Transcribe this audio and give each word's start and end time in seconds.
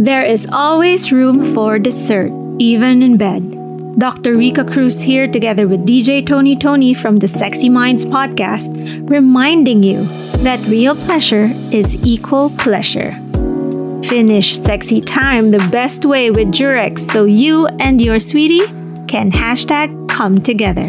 There 0.00 0.24
is 0.24 0.48
always 0.50 1.12
room 1.12 1.52
for 1.52 1.78
dessert, 1.78 2.32
even 2.58 3.02
in 3.02 3.18
bed. 3.18 3.98
Dr. 3.98 4.34
Rica 4.34 4.64
Cruz 4.64 5.02
here, 5.02 5.28
together 5.28 5.68
with 5.68 5.86
DJ 5.86 6.26
Tony 6.26 6.56
Tony 6.56 6.94
from 6.94 7.18
the 7.18 7.28
Sexy 7.28 7.68
Minds 7.68 8.06
podcast, 8.06 8.72
reminding 9.10 9.82
you 9.82 10.04
that 10.40 10.58
real 10.68 10.96
pleasure 10.96 11.48
is 11.70 11.96
equal 11.96 12.48
pleasure. 12.48 13.12
Finish 14.02 14.58
sexy 14.58 15.02
time 15.02 15.50
the 15.50 15.68
best 15.70 16.06
way 16.06 16.30
with 16.30 16.48
Durex 16.48 17.00
so 17.00 17.26
you 17.26 17.66
and 17.78 18.00
your 18.00 18.18
sweetie 18.18 18.66
can 19.06 19.30
hashtag 19.30 20.08
come 20.08 20.40
together. 20.40 20.88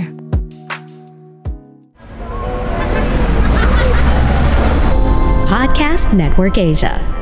Podcast 5.52 6.14
Network 6.14 6.58
Asia. 6.58 7.21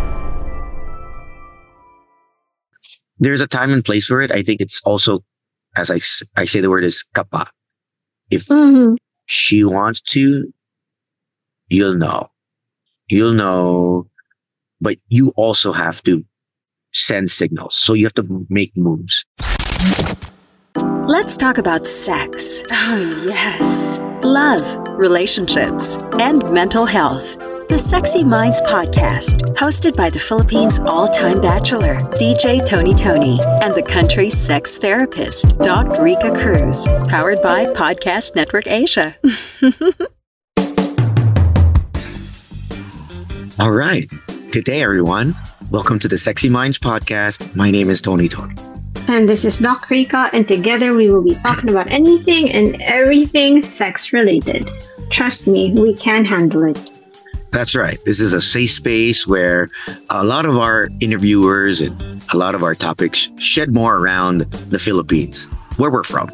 There's 3.20 3.42
a 3.42 3.48
time 3.48 3.72
and 3.72 3.84
place 3.84 4.06
for 4.06 4.22
it. 4.22 4.32
I 4.32 4.42
think 4.44 4.62
it's 4.62 4.82
also, 4.86 5.20
as 5.78 5.92
I, 5.92 6.00
I 6.40 6.46
say 6.46 6.62
the 6.62 6.70
word 6.70 6.84
is 6.84 7.04
kapa. 7.14 7.50
If 8.32 8.46
Mhm. 8.48 8.98
she 9.26 9.64
wants 9.64 10.02
to, 10.14 10.52
you'll 11.68 11.96
know. 11.96 12.32
You'll 13.10 13.34
know, 13.34 14.08
but 14.80 14.98
you 15.08 15.34
also 15.36 15.72
have 15.74 16.02
to 16.04 16.24
send 16.94 17.32
signals. 17.32 17.76
So 17.76 17.94
you 17.94 18.06
have 18.06 18.14
to 18.16 18.46
make 18.50 18.76
moves. 18.78 19.26
Let's 21.08 21.36
talk 21.36 21.58
about 21.58 21.88
sex. 21.88 22.62
Oh, 22.72 23.10
yes. 23.28 24.00
Love, 24.24 24.62
relationships, 25.00 25.98
and 26.20 26.44
mental 26.52 26.86
health. 26.86 27.38
The 27.70 27.78
Sexy 27.78 28.24
Minds 28.24 28.60
Podcast, 28.62 29.56
hosted 29.56 29.96
by 29.96 30.10
the 30.10 30.18
Philippines' 30.18 30.80
all 30.80 31.08
time 31.08 31.40
bachelor, 31.40 31.98
DJ 32.18 32.66
Tony 32.66 32.96
Tony, 32.96 33.38
and 33.62 33.72
the 33.76 33.84
country's 33.84 34.36
sex 34.36 34.78
therapist, 34.78 35.56
Doc 35.60 36.00
Rica 36.00 36.36
Cruz, 36.36 36.88
powered 37.08 37.40
by 37.44 37.66
Podcast 37.66 38.34
Network 38.34 38.66
Asia. 38.66 39.16
All 43.60 43.72
right. 43.72 44.10
Good 44.52 44.66
day, 44.66 44.82
everyone. 44.82 45.36
Welcome 45.70 46.00
to 46.00 46.08
the 46.08 46.18
Sexy 46.18 46.50
Minds 46.50 46.80
podcast. 46.80 47.56
My 47.56 47.70
name 47.70 47.92
is 47.92 48.02
Tony 48.02 48.28
Tony. 48.28 48.56
And 49.08 49.30
this 49.30 49.46
is 49.46 49.60
Doc 49.60 49.88
Rica, 49.92 50.32
and 50.34 50.48
together 50.48 50.96
we 50.96 51.12
will 51.12 51.24
be 51.24 51.36
talking 51.36 51.70
about 51.70 51.92
anything 51.92 52.52
and 52.52 52.82
everything 52.82 53.62
sex 53.62 54.12
related. 54.12 54.68
Trust 55.12 55.48
me, 55.48 55.72
we 55.74 55.94
can 55.94 56.26
handle 56.26 56.64
it. 56.64 56.99
That's 57.52 57.76
right. 57.76 57.98
This 58.06 58.20
is 58.20 58.34
a 58.34 58.42
safe 58.42 58.72
space 58.72 59.26
where 59.26 59.70
a 60.10 60.24
lot 60.24 60.46
of 60.46 60.58
our 60.58 60.90
interviewers 61.00 61.82
and 61.82 62.24
a 62.32 62.38
lot 62.38 62.54
of 62.54 62.64
our 62.64 62.76
topics 62.76 63.30
shed 63.38 63.74
more 63.74 63.98
around 63.98 64.42
the 64.70 64.78
Philippines, 64.78 65.48
where 65.78 65.90
we're 65.90 66.04
from. 66.04 66.30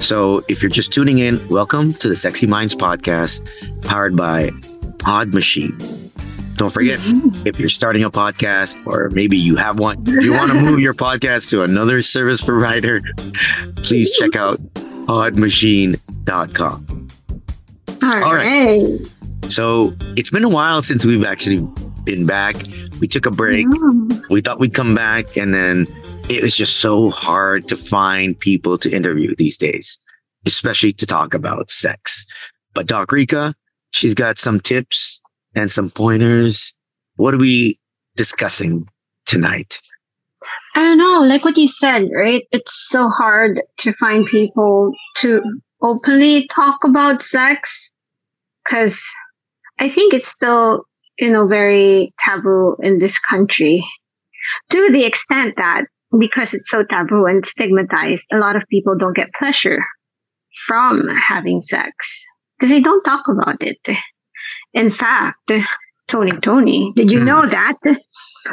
So 0.00 0.42
if 0.48 0.62
you're 0.62 0.70
just 0.70 0.92
tuning 0.92 1.18
in, 1.18 1.46
welcome 1.48 1.92
to 1.94 2.08
the 2.08 2.16
Sexy 2.16 2.46
Minds 2.46 2.74
podcast 2.74 3.46
powered 3.82 4.16
by 4.16 4.50
Pod 4.98 5.34
Machine. 5.34 5.76
Don't 6.54 6.72
forget, 6.72 7.00
mm-hmm. 7.00 7.46
if 7.46 7.60
you're 7.60 7.68
starting 7.68 8.02
a 8.02 8.10
podcast 8.10 8.84
or 8.86 9.10
maybe 9.10 9.36
you 9.36 9.56
have 9.56 9.78
one, 9.78 10.02
if 10.06 10.24
you 10.24 10.32
want 10.32 10.50
to 10.52 10.58
move 10.58 10.80
your 10.80 10.94
podcast 10.94 11.50
to 11.50 11.64
another 11.64 12.00
service 12.00 12.42
provider, 12.42 13.02
please 13.76 14.10
check 14.12 14.36
out 14.36 14.58
podmachine.com. 15.06 17.08
All 18.02 18.14
All 18.14 18.34
right. 18.34 18.46
right. 18.46 19.12
So 19.48 19.94
it's 20.16 20.30
been 20.30 20.44
a 20.44 20.48
while 20.48 20.82
since 20.82 21.04
we've 21.04 21.24
actually 21.24 21.60
been 22.04 22.26
back. 22.26 22.56
We 23.00 23.08
took 23.08 23.26
a 23.26 23.30
break. 23.30 23.66
Mm. 23.66 24.28
We 24.30 24.40
thought 24.40 24.58
we'd 24.58 24.74
come 24.74 24.94
back, 24.94 25.36
and 25.36 25.54
then 25.54 25.86
it 26.28 26.42
was 26.42 26.56
just 26.56 26.78
so 26.78 27.10
hard 27.10 27.68
to 27.68 27.76
find 27.76 28.38
people 28.38 28.78
to 28.78 28.90
interview 28.90 29.34
these 29.36 29.56
days, 29.56 29.98
especially 30.46 30.92
to 30.94 31.06
talk 31.06 31.34
about 31.34 31.70
sex. 31.70 32.24
But 32.74 32.86
Doc 32.86 33.12
Rica, 33.12 33.54
she's 33.90 34.14
got 34.14 34.38
some 34.38 34.60
tips 34.60 35.20
and 35.54 35.70
some 35.70 35.90
pointers. 35.90 36.74
What 37.16 37.34
are 37.34 37.38
we 37.38 37.78
discussing 38.16 38.88
tonight? 39.26 39.80
I 40.74 40.80
don't 40.80 40.98
know, 40.98 41.22
like 41.22 41.44
what 41.44 41.56
you 41.56 41.68
said, 41.68 42.08
right? 42.14 42.46
It's 42.52 42.88
so 42.90 43.08
hard 43.08 43.62
to 43.78 43.94
find 43.94 44.26
people 44.26 44.92
to 45.18 45.42
openly 45.80 46.46
talk 46.48 46.84
about 46.84 47.22
sex 47.22 47.90
because 48.64 49.02
I 49.78 49.88
think 49.88 50.14
it's 50.14 50.28
still, 50.28 50.84
you 51.18 51.30
know, 51.30 51.46
very 51.46 52.14
taboo 52.18 52.76
in 52.82 52.98
this 52.98 53.18
country 53.18 53.84
to 54.70 54.90
the 54.92 55.04
extent 55.04 55.54
that 55.56 55.84
because 56.18 56.54
it's 56.54 56.70
so 56.70 56.84
taboo 56.84 57.26
and 57.26 57.44
stigmatized, 57.44 58.26
a 58.32 58.38
lot 58.38 58.56
of 58.56 58.62
people 58.70 58.96
don't 58.96 59.16
get 59.16 59.28
pleasure 59.38 59.84
from 60.66 61.08
having 61.08 61.60
sex 61.60 62.24
because 62.58 62.70
they 62.70 62.80
don't 62.80 63.02
talk 63.04 63.28
about 63.28 63.56
it. 63.60 63.78
In 64.72 64.90
fact, 64.90 65.52
Tony, 66.08 66.32
Tony, 66.40 66.92
did 66.94 67.10
you 67.10 67.18
Hmm. 67.20 67.26
know 67.26 67.46
that? 67.46 67.76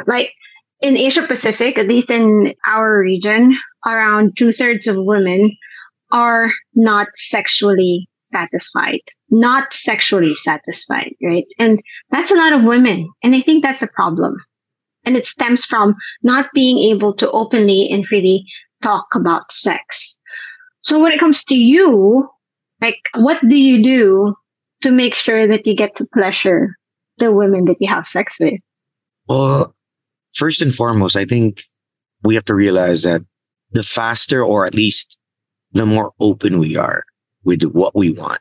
Like, 0.06 0.32
in 0.80 0.96
Asia 0.96 1.26
Pacific, 1.26 1.78
at 1.78 1.86
least 1.88 2.10
in 2.10 2.52
our 2.66 2.98
region, 2.98 3.56
around 3.86 4.36
two 4.36 4.52
thirds 4.52 4.86
of 4.86 4.96
women 4.98 5.56
are 6.12 6.50
not 6.74 7.08
sexually 7.14 8.08
satisfied. 8.18 9.00
Not 9.36 9.74
sexually 9.74 10.36
satisfied, 10.36 11.16
right? 11.20 11.44
And 11.58 11.82
that's 12.10 12.30
a 12.30 12.36
lot 12.36 12.52
of 12.52 12.62
women. 12.62 13.10
And 13.24 13.34
I 13.34 13.40
think 13.40 13.64
that's 13.64 13.82
a 13.82 13.88
problem. 13.88 14.36
And 15.04 15.16
it 15.16 15.26
stems 15.26 15.64
from 15.64 15.96
not 16.22 16.46
being 16.54 16.78
able 16.78 17.12
to 17.16 17.28
openly 17.32 17.88
and 17.90 18.06
freely 18.06 18.44
talk 18.80 19.06
about 19.12 19.50
sex. 19.50 20.16
So 20.82 21.00
when 21.00 21.10
it 21.10 21.18
comes 21.18 21.44
to 21.46 21.56
you, 21.56 22.28
like, 22.80 22.98
what 23.16 23.40
do 23.48 23.56
you 23.56 23.82
do 23.82 24.36
to 24.82 24.92
make 24.92 25.16
sure 25.16 25.48
that 25.48 25.66
you 25.66 25.74
get 25.74 25.96
to 25.96 26.06
pleasure 26.14 26.76
the 27.18 27.32
women 27.32 27.64
that 27.64 27.78
you 27.80 27.88
have 27.88 28.06
sex 28.06 28.36
with? 28.38 28.60
Well, 29.26 29.74
first 30.32 30.62
and 30.62 30.72
foremost, 30.72 31.16
I 31.16 31.24
think 31.24 31.64
we 32.22 32.36
have 32.36 32.44
to 32.44 32.54
realize 32.54 33.02
that 33.02 33.22
the 33.72 33.82
faster, 33.82 34.44
or 34.44 34.64
at 34.64 34.76
least 34.76 35.18
the 35.72 35.86
more 35.86 36.12
open 36.20 36.60
we 36.60 36.76
are 36.76 37.02
with 37.42 37.64
what 37.64 37.96
we 37.96 38.12
want, 38.12 38.40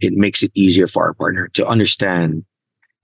it 0.00 0.14
makes 0.14 0.42
it 0.42 0.50
easier 0.54 0.86
for 0.86 1.04
our 1.04 1.14
partner 1.14 1.48
to 1.54 1.66
understand 1.66 2.44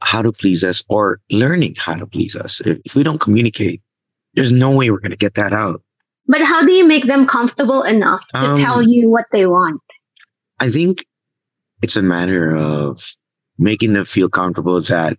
how 0.03 0.23
to 0.23 0.33
please 0.33 0.65
us 0.65 0.83
or 0.89 1.21
learning 1.31 1.75
how 1.78 1.95
to 1.95 2.06
please 2.06 2.34
us. 2.34 2.61
If, 2.62 2.78
if 2.84 2.95
we 2.95 3.03
don't 3.03 3.21
communicate, 3.21 3.83
there's 4.34 4.53
no 4.53 4.71
way 4.71 4.91
we're 4.91 5.00
going 5.00 5.11
to 5.11 5.17
get 5.17 5.34
that 5.34 5.53
out. 5.53 5.83
But 6.27 6.43
how 6.43 6.65
do 6.65 6.73
you 6.73 6.87
make 6.87 7.06
them 7.06 7.27
comfortable 7.27 7.83
enough 7.83 8.27
to 8.29 8.39
Um, 8.39 8.61
tell 8.61 8.83
you 8.83 9.11
what 9.11 9.27
they 9.33 9.47
want? 9.47 9.81
I 10.59 10.71
think 10.71 11.05
it's 11.83 11.97
a 11.97 12.03
matter 12.03 12.55
of 12.55 12.99
making 13.59 13.95
them 13.95 14.05
feel 14.05 14.29
comfortable 14.29 14.81
that 14.81 15.19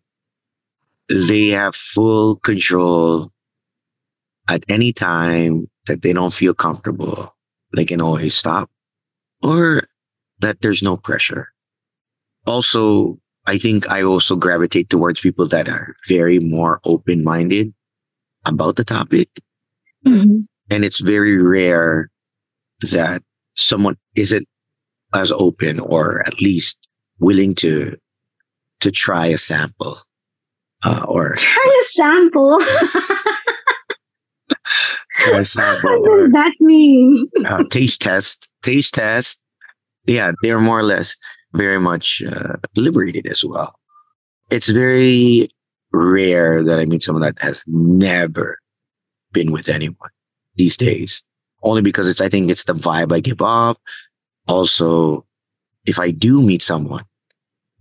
they 1.10 1.50
have 1.50 1.76
full 1.76 2.38
control 2.38 3.32
at 4.50 4.64
any 4.70 4.94
time 4.94 5.70
that 5.88 6.02
they 6.02 6.14
don't 6.14 6.34
feel 6.34 6.54
comfortable. 6.54 7.36
They 7.76 7.86
can 7.86 8.02
always 8.02 8.34
stop 8.34 8.70
or 9.42 9.84
that 10.40 10.62
there's 10.62 10.82
no 10.82 10.98
pressure. 10.98 11.50
Also, 12.46 13.20
I 13.48 13.58
think 13.58 13.90
I 13.90 14.04
also 14.04 14.36
gravitate 14.36 14.90
towards 14.90 15.20
people 15.20 15.48
that 15.48 15.68
are 15.70 15.96
very 16.08 16.40
more 16.40 16.80
open 16.86 17.24
minded 17.24 17.74
about 18.46 18.76
the 18.76 18.84
topic. 18.84 19.30
Mhm. 20.06 20.46
And 20.70 20.86
it's 20.86 21.00
very 21.00 21.38
rare 21.42 22.10
that 22.92 23.22
someone 23.56 23.98
isn't 24.16 24.48
as 25.14 25.32
open 25.32 25.80
or 25.80 26.22
at 26.26 26.40
least 26.42 26.88
willing 27.20 27.54
to 27.56 27.98
to 28.80 28.90
try 28.92 29.28
a 29.28 29.38
sample 29.38 30.00
uh, 30.84 31.04
or 31.08 31.36
Try 31.36 31.82
a 31.82 31.86
sample. 31.92 32.60
try 35.12 35.40
a 35.40 35.46
sample 35.46 36.02
what 36.02 36.20
does 36.22 36.32
that 36.32 36.54
mean? 36.60 37.30
uh, 37.46 37.64
taste 37.70 38.02
test 38.02 38.50
taste 38.64 38.94
test 38.96 39.40
yeah 40.08 40.32
they're 40.42 40.60
more 40.60 40.80
or 40.80 40.84
less 40.84 41.16
very 41.54 41.80
much 41.80 42.22
uh, 42.24 42.56
liberated 42.76 43.26
as 43.28 43.44
well. 43.44 43.76
It's 44.50 44.68
very 44.70 45.50
rare 45.94 46.64
that 46.64 46.80
i 46.80 46.86
meet 46.86 47.04
someone 47.04 47.22
that 47.22 47.38
has 47.42 47.66
never 47.68 48.58
been 49.34 49.52
with 49.52 49.68
anyone 49.68 50.10
these 50.56 50.78
days. 50.78 51.22
Only 51.64 51.82
because 51.82 52.08
it's 52.08 52.22
i 52.22 52.30
think 52.30 52.50
it's 52.50 52.64
the 52.64 52.74
vibe 52.74 53.12
i 53.12 53.20
give 53.20 53.42
off. 53.42 53.78
Also 54.48 55.26
if 55.86 56.00
i 56.00 56.12
do 56.12 56.42
meet 56.42 56.62
someone 56.62 57.04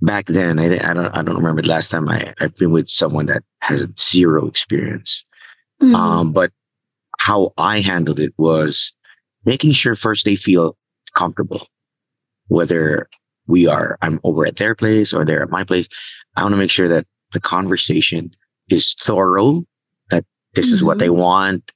back 0.02 0.26
then 0.26 0.58
i, 0.58 0.74
I 0.90 0.94
don't 0.94 1.16
i 1.16 1.22
don't 1.22 1.36
remember 1.36 1.62
the 1.62 1.68
last 1.68 1.90
time 1.90 2.08
I, 2.08 2.32
i've 2.40 2.56
been 2.56 2.70
with 2.72 2.88
someone 2.88 3.26
that 3.26 3.42
has 3.60 3.86
zero 3.98 4.46
experience. 4.46 5.24
Mhm. 5.82 5.94
um, 5.94 6.32
but 6.32 6.50
how 7.20 7.52
I 7.58 7.80
handled 7.80 8.18
it 8.18 8.32
was 8.38 8.92
making 9.44 9.72
sure 9.72 9.94
first 9.94 10.24
they 10.24 10.36
feel 10.36 10.76
comfortable, 11.14 11.66
whether 12.48 13.08
we 13.50 13.66
are, 13.66 13.98
I'm 14.00 14.20
over 14.24 14.46
at 14.46 14.56
their 14.56 14.74
place 14.74 15.12
or 15.12 15.24
they're 15.24 15.42
at 15.42 15.50
my 15.50 15.64
place. 15.64 15.88
I 16.36 16.42
want 16.42 16.52
to 16.52 16.58
make 16.58 16.70
sure 16.70 16.88
that 16.88 17.06
the 17.32 17.40
conversation 17.40 18.30
is 18.68 18.94
thorough, 18.94 19.64
that 20.10 20.24
this 20.54 20.72
is 20.72 20.82
what 20.82 20.98
they 20.98 21.10
want. 21.10 21.72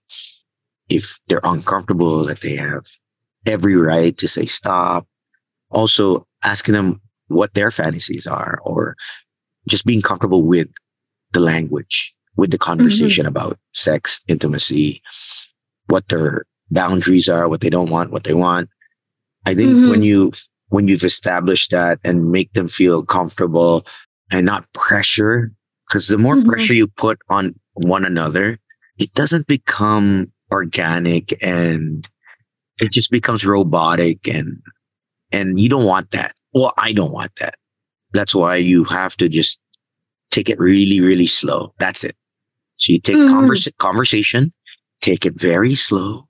If 0.88 1.20
they're 1.28 1.40
uncomfortable, 1.44 2.24
that 2.24 2.40
they 2.40 2.56
have 2.56 2.84
every 3.46 3.76
right 3.76 4.16
to 4.18 4.28
say 4.28 4.46
stop. 4.46 5.06
Also, 5.70 6.26
asking 6.44 6.74
them 6.74 7.00
what 7.28 7.54
their 7.54 7.70
fantasies 7.70 8.26
are, 8.26 8.60
or 8.64 8.96
just 9.68 9.84
being 9.84 10.02
comfortable 10.02 10.42
with 10.42 10.68
the 11.32 11.40
language, 11.40 12.14
with 12.36 12.50
the 12.50 12.58
conversation 12.58 13.26
about 13.26 13.58
sex, 13.72 14.20
intimacy, 14.28 15.02
what 15.86 16.08
their 16.08 16.44
boundaries 16.70 17.28
are, 17.28 17.48
what 17.48 17.60
they 17.60 17.70
don't 17.70 17.90
want, 17.90 18.12
what 18.12 18.24
they 18.24 18.34
want. 18.34 18.68
I 19.46 19.54
think 19.54 19.70
Mhm. 19.70 19.90
when 19.90 20.02
you 20.02 20.32
when 20.68 20.88
you've 20.88 21.04
established 21.04 21.70
that 21.70 21.98
and 22.04 22.30
make 22.30 22.52
them 22.54 22.68
feel 22.68 23.04
comfortable 23.04 23.86
and 24.30 24.46
not 24.46 24.70
pressure, 24.72 25.52
because 25.88 26.08
the 26.08 26.18
more 26.18 26.36
Mhm. 26.36 26.46
pressure 26.46 26.74
you 26.74 26.86
put 26.86 27.18
on 27.28 27.54
one 27.74 28.04
another, 28.04 28.58
it 28.98 29.12
doesn't 29.14 29.46
become 29.46 30.32
organic 30.52 31.36
and 31.42 32.08
it 32.80 32.92
just 32.92 33.10
becomes 33.10 33.44
robotic 33.44 34.26
and 34.28 34.58
and 35.32 35.58
you 35.58 35.68
don't 35.68 35.84
want 35.84 36.10
that. 36.12 36.34
Well, 36.52 36.72
I 36.78 36.92
don't 36.92 37.10
want 37.12 37.32
that. 37.40 37.56
That's 38.12 38.34
why 38.34 38.56
you 38.56 38.84
have 38.84 39.16
to 39.16 39.28
just 39.28 39.58
take 40.30 40.48
it 40.48 40.58
really, 40.60 41.00
really 41.00 41.26
slow. 41.26 41.74
That's 41.78 42.04
it. 42.04 42.14
So 42.76 42.92
you 42.92 43.00
take 43.00 43.16
Mhm. 43.16 43.28
conversa- 43.28 43.76
conversation, 43.78 44.52
take 45.00 45.26
it 45.26 45.34
very 45.40 45.74
slow. 45.74 46.28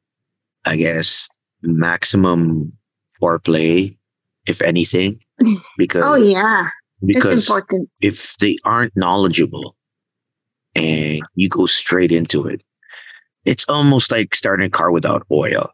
I 0.65 0.77
guess 0.77 1.29
maximum 1.63 2.73
foreplay, 3.21 3.97
if 4.47 4.63
anything, 4.63 5.21
because 5.79 6.03
Oh 6.05 6.15
yeah, 6.15 6.69
it's 7.03 7.15
because 7.15 7.49
important. 7.49 7.89
if 8.01 8.37
they 8.39 8.57
aren't 8.65 8.97
knowledgeable 8.97 9.77
and 10.75 11.23
you 11.35 11.49
go 11.49 11.67
straight 11.67 12.13
into 12.13 12.47
it, 12.47 12.63
it's 13.45 13.65
almost 13.69 14.11
like 14.11 14.35
starting 14.35 14.67
a 14.67 14.71
car 14.71 14.91
without 14.91 15.27
oil. 15.31 15.71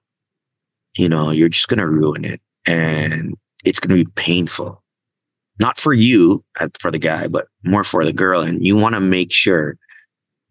You 0.97 1.09
know, 1.09 1.31
you're 1.31 1.49
just 1.49 1.69
going 1.69 1.79
to 1.79 1.87
ruin 1.87 2.25
it 2.25 2.41
and 2.67 3.35
it's 3.65 3.79
going 3.79 3.97
to 3.97 4.05
be 4.05 4.11
painful. 4.17 4.83
Not 5.59 5.79
for 5.79 5.93
you, 5.93 6.45
uh, 6.59 6.69
for 6.79 6.91
the 6.91 6.99
guy, 6.99 7.29
but 7.29 7.47
more 7.65 7.85
for 7.85 8.05
the 8.05 8.13
girl. 8.13 8.41
And 8.41 8.65
you 8.67 8.77
want 8.77 8.95
to 8.95 9.01
make 9.01 9.31
sure 9.31 9.77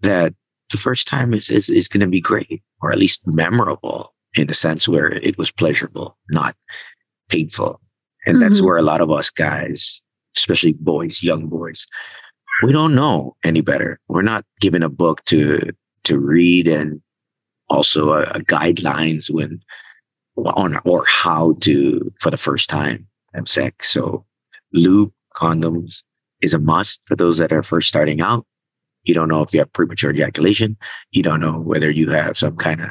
that 0.01 0.33
the 0.69 0.77
first 0.77 1.07
time 1.07 1.33
is, 1.33 1.49
is, 1.49 1.67
is 1.67 1.87
going 1.87 2.01
to 2.01 2.07
be 2.07 2.21
great 2.21 2.61
or 2.81 2.91
at 2.91 2.99
least 2.99 3.21
memorable 3.25 4.13
in 4.35 4.49
a 4.49 4.53
sense 4.53 4.87
where 4.87 5.11
it 5.11 5.37
was 5.37 5.51
pleasurable, 5.51 6.17
not 6.29 6.55
painful. 7.27 7.81
And 8.25 8.41
that's 8.41 8.59
Mhm. 8.59 8.65
where 8.65 8.77
a 8.77 8.81
lot 8.81 9.01
of 9.01 9.11
us 9.11 9.29
guys, 9.29 10.01
especially 10.35 10.73
boys, 10.73 11.23
young 11.23 11.47
boys, 11.47 11.85
we 12.63 12.71
don't 12.73 12.93
know 12.95 13.35
any 13.43 13.61
better. 13.61 13.99
We're 14.07 14.21
not 14.21 14.45
given 14.59 14.83
a 14.83 14.89
book 14.89 15.23
to 15.25 15.71
to 16.05 16.19
read 16.19 16.67
and 16.67 17.01
also 17.69 18.13
a, 18.13 18.23
a 18.23 18.39
guidelines 18.41 19.29
when 19.29 19.61
on 20.37 20.77
or 20.85 21.03
how 21.05 21.53
to 21.61 22.11
for 22.19 22.29
the 22.31 22.37
first 22.37 22.69
time 22.69 23.05
have 23.33 23.47
sex. 23.49 23.89
So 23.91 24.25
lube, 24.73 25.11
condoms 25.35 26.01
is 26.41 26.53
a 26.53 26.59
must 26.59 27.01
for 27.05 27.15
those 27.15 27.37
that 27.37 27.51
are 27.51 27.61
first 27.63 27.87
starting 27.89 28.21
out. 28.21 28.45
You 29.03 29.13
don't 29.13 29.27
know 29.29 29.41
if 29.41 29.53
you 29.53 29.59
have 29.59 29.71
premature 29.73 30.11
ejaculation. 30.11 30.77
You 31.11 31.23
don't 31.23 31.39
know 31.41 31.59
whether 31.59 31.89
you 31.91 32.09
have 32.11 32.37
some 32.37 32.55
kind 32.55 32.81
of 32.81 32.89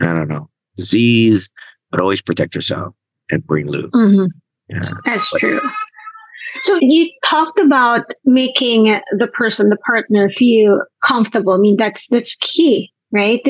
I 0.00 0.06
don't 0.06 0.28
know 0.28 0.48
disease, 0.76 1.48
but 1.90 2.00
always 2.00 2.22
protect 2.22 2.54
yourself 2.54 2.94
and 3.30 3.46
bring 3.46 3.66
lube. 3.66 3.90
Mhm. 3.92 4.28
Yeah. 4.68 4.84
That's 5.04 5.28
true. 5.30 5.60
So 6.62 6.78
you 6.80 7.10
talked 7.24 7.58
about 7.58 8.10
making 8.24 9.00
the 9.18 9.28
person, 9.28 9.68
the 9.68 9.76
partner, 9.76 10.30
feel 10.30 10.82
comfortable. 11.04 11.52
I 11.52 11.58
mean, 11.58 11.76
that's 11.76 12.08
that's 12.08 12.36
key, 12.36 12.92
right? 13.12 13.42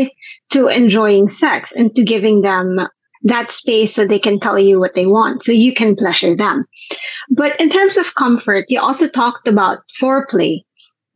To 0.51 0.67
enjoying 0.67 1.29
sex 1.29 1.73
and 1.75 1.95
to 1.97 2.03
giving 2.05 2.43
them 2.43 2.81
that 3.23 3.51
space 3.51 3.95
so 3.95 4.07
they 4.07 4.19
can 4.19 4.39
tell 4.39 4.59
you 4.59 4.79
what 4.79 4.95
they 4.95 5.07
want, 5.07 5.45
so 5.45 5.53
you 5.53 5.75
can 5.75 5.97
pleasure 5.97 6.37
them. 6.37 6.65
But 7.31 7.59
in 7.61 7.71
terms 7.71 7.97
of 7.97 8.15
comfort, 8.15 8.67
you 8.69 8.81
also 8.81 9.09
talked 9.09 9.49
about 9.49 9.79
foreplay, 10.01 10.61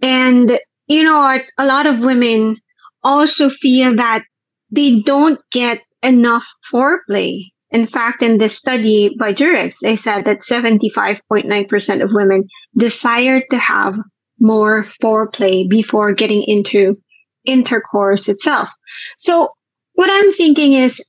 and 0.00 0.58
you 0.87 1.02
know 1.04 1.19
what? 1.19 1.43
A 1.58 1.66
lot 1.66 1.87
of 1.87 2.00
women 2.00 2.56
also 3.04 3.50
feel 3.50 3.94
that 3.96 4.25
they 4.70 5.02
don't 5.02 5.40
get 5.52 5.78
enough 6.02 6.46
foreplay. 6.72 7.51
In 7.72 7.86
fact, 7.86 8.22
in 8.22 8.36
this 8.38 8.56
study 8.56 9.16
by 9.19 9.32
Durex, 9.32 9.78
they 9.80 9.96
said 9.96 10.26
that 10.26 10.40
75.9% 10.40 12.02
of 12.02 12.12
women 12.12 12.44
desire 12.76 13.42
to 13.50 13.58
have 13.58 13.96
more 14.40 14.84
foreplay 15.02 15.69
before 15.69 16.12
getting 16.12 16.42
into 16.42 17.00
intercourse 17.46 18.28
itself. 18.28 18.69
So, 19.16 19.48
what 19.94 20.10
I'm 20.10 20.32
thinking 20.32 20.74
is, 20.74 21.02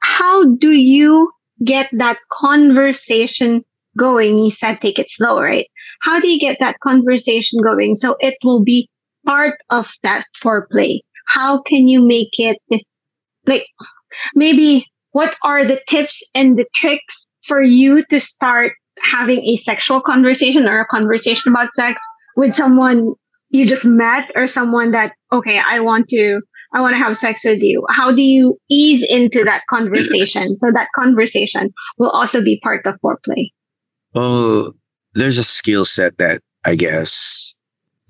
how 0.00 0.44
do 0.56 0.72
you 0.72 1.30
get 1.64 1.88
that 1.92 2.18
conversation 2.32 3.64
going? 3.96 4.38
He 4.38 4.50
said 4.50 4.80
take 4.80 4.98
it 4.98 5.10
slow, 5.10 5.40
right? 5.40 5.66
How 6.00 6.20
do 6.20 6.28
you 6.28 6.38
get 6.38 6.58
that 6.60 6.80
conversation 6.80 7.60
going 7.62 7.94
so 7.94 8.16
it 8.20 8.34
will 8.42 8.62
be 8.62 8.88
part 9.26 9.54
of 9.70 9.92
that 10.02 10.24
foreplay? 10.42 11.00
How 11.26 11.62
can 11.62 11.88
you 11.88 12.00
make 12.00 12.38
it 12.38 12.58
like 13.46 13.66
maybe 14.34 14.86
what 15.12 15.34
are 15.42 15.64
the 15.64 15.80
tips 15.88 16.22
and 16.34 16.58
the 16.58 16.66
tricks 16.74 17.26
for 17.42 17.62
you 17.62 18.04
to 18.06 18.20
start 18.20 18.72
having 19.00 19.44
a 19.44 19.56
sexual 19.56 20.00
conversation 20.00 20.66
or 20.66 20.80
a 20.80 20.86
conversation 20.86 21.52
about 21.52 21.72
sex 21.72 22.02
with 22.36 22.54
someone 22.54 23.14
you 23.50 23.66
just 23.66 23.84
met 23.84 24.30
or 24.34 24.46
someone 24.46 24.90
that 24.90 25.12
okay 25.32 25.60
i 25.70 25.80
want 25.80 26.08
to 26.08 26.40
i 26.74 26.80
want 26.80 26.92
to 26.94 26.98
have 26.98 27.16
sex 27.16 27.44
with 27.44 27.62
you 27.62 27.84
how 27.88 28.12
do 28.12 28.22
you 28.22 28.58
ease 28.68 29.06
into 29.08 29.44
that 29.44 29.62
conversation 29.70 30.56
so 30.56 30.70
that 30.72 30.88
conversation 30.96 31.72
will 31.96 32.10
also 32.10 32.42
be 32.42 32.60
part 32.60 32.84
of 32.86 32.96
foreplay 33.00 33.50
Well, 34.14 34.74
there's 35.14 35.38
a 35.38 35.44
skill 35.44 35.84
set 35.84 36.18
that 36.18 36.42
I 36.64 36.74
guess 36.74 37.54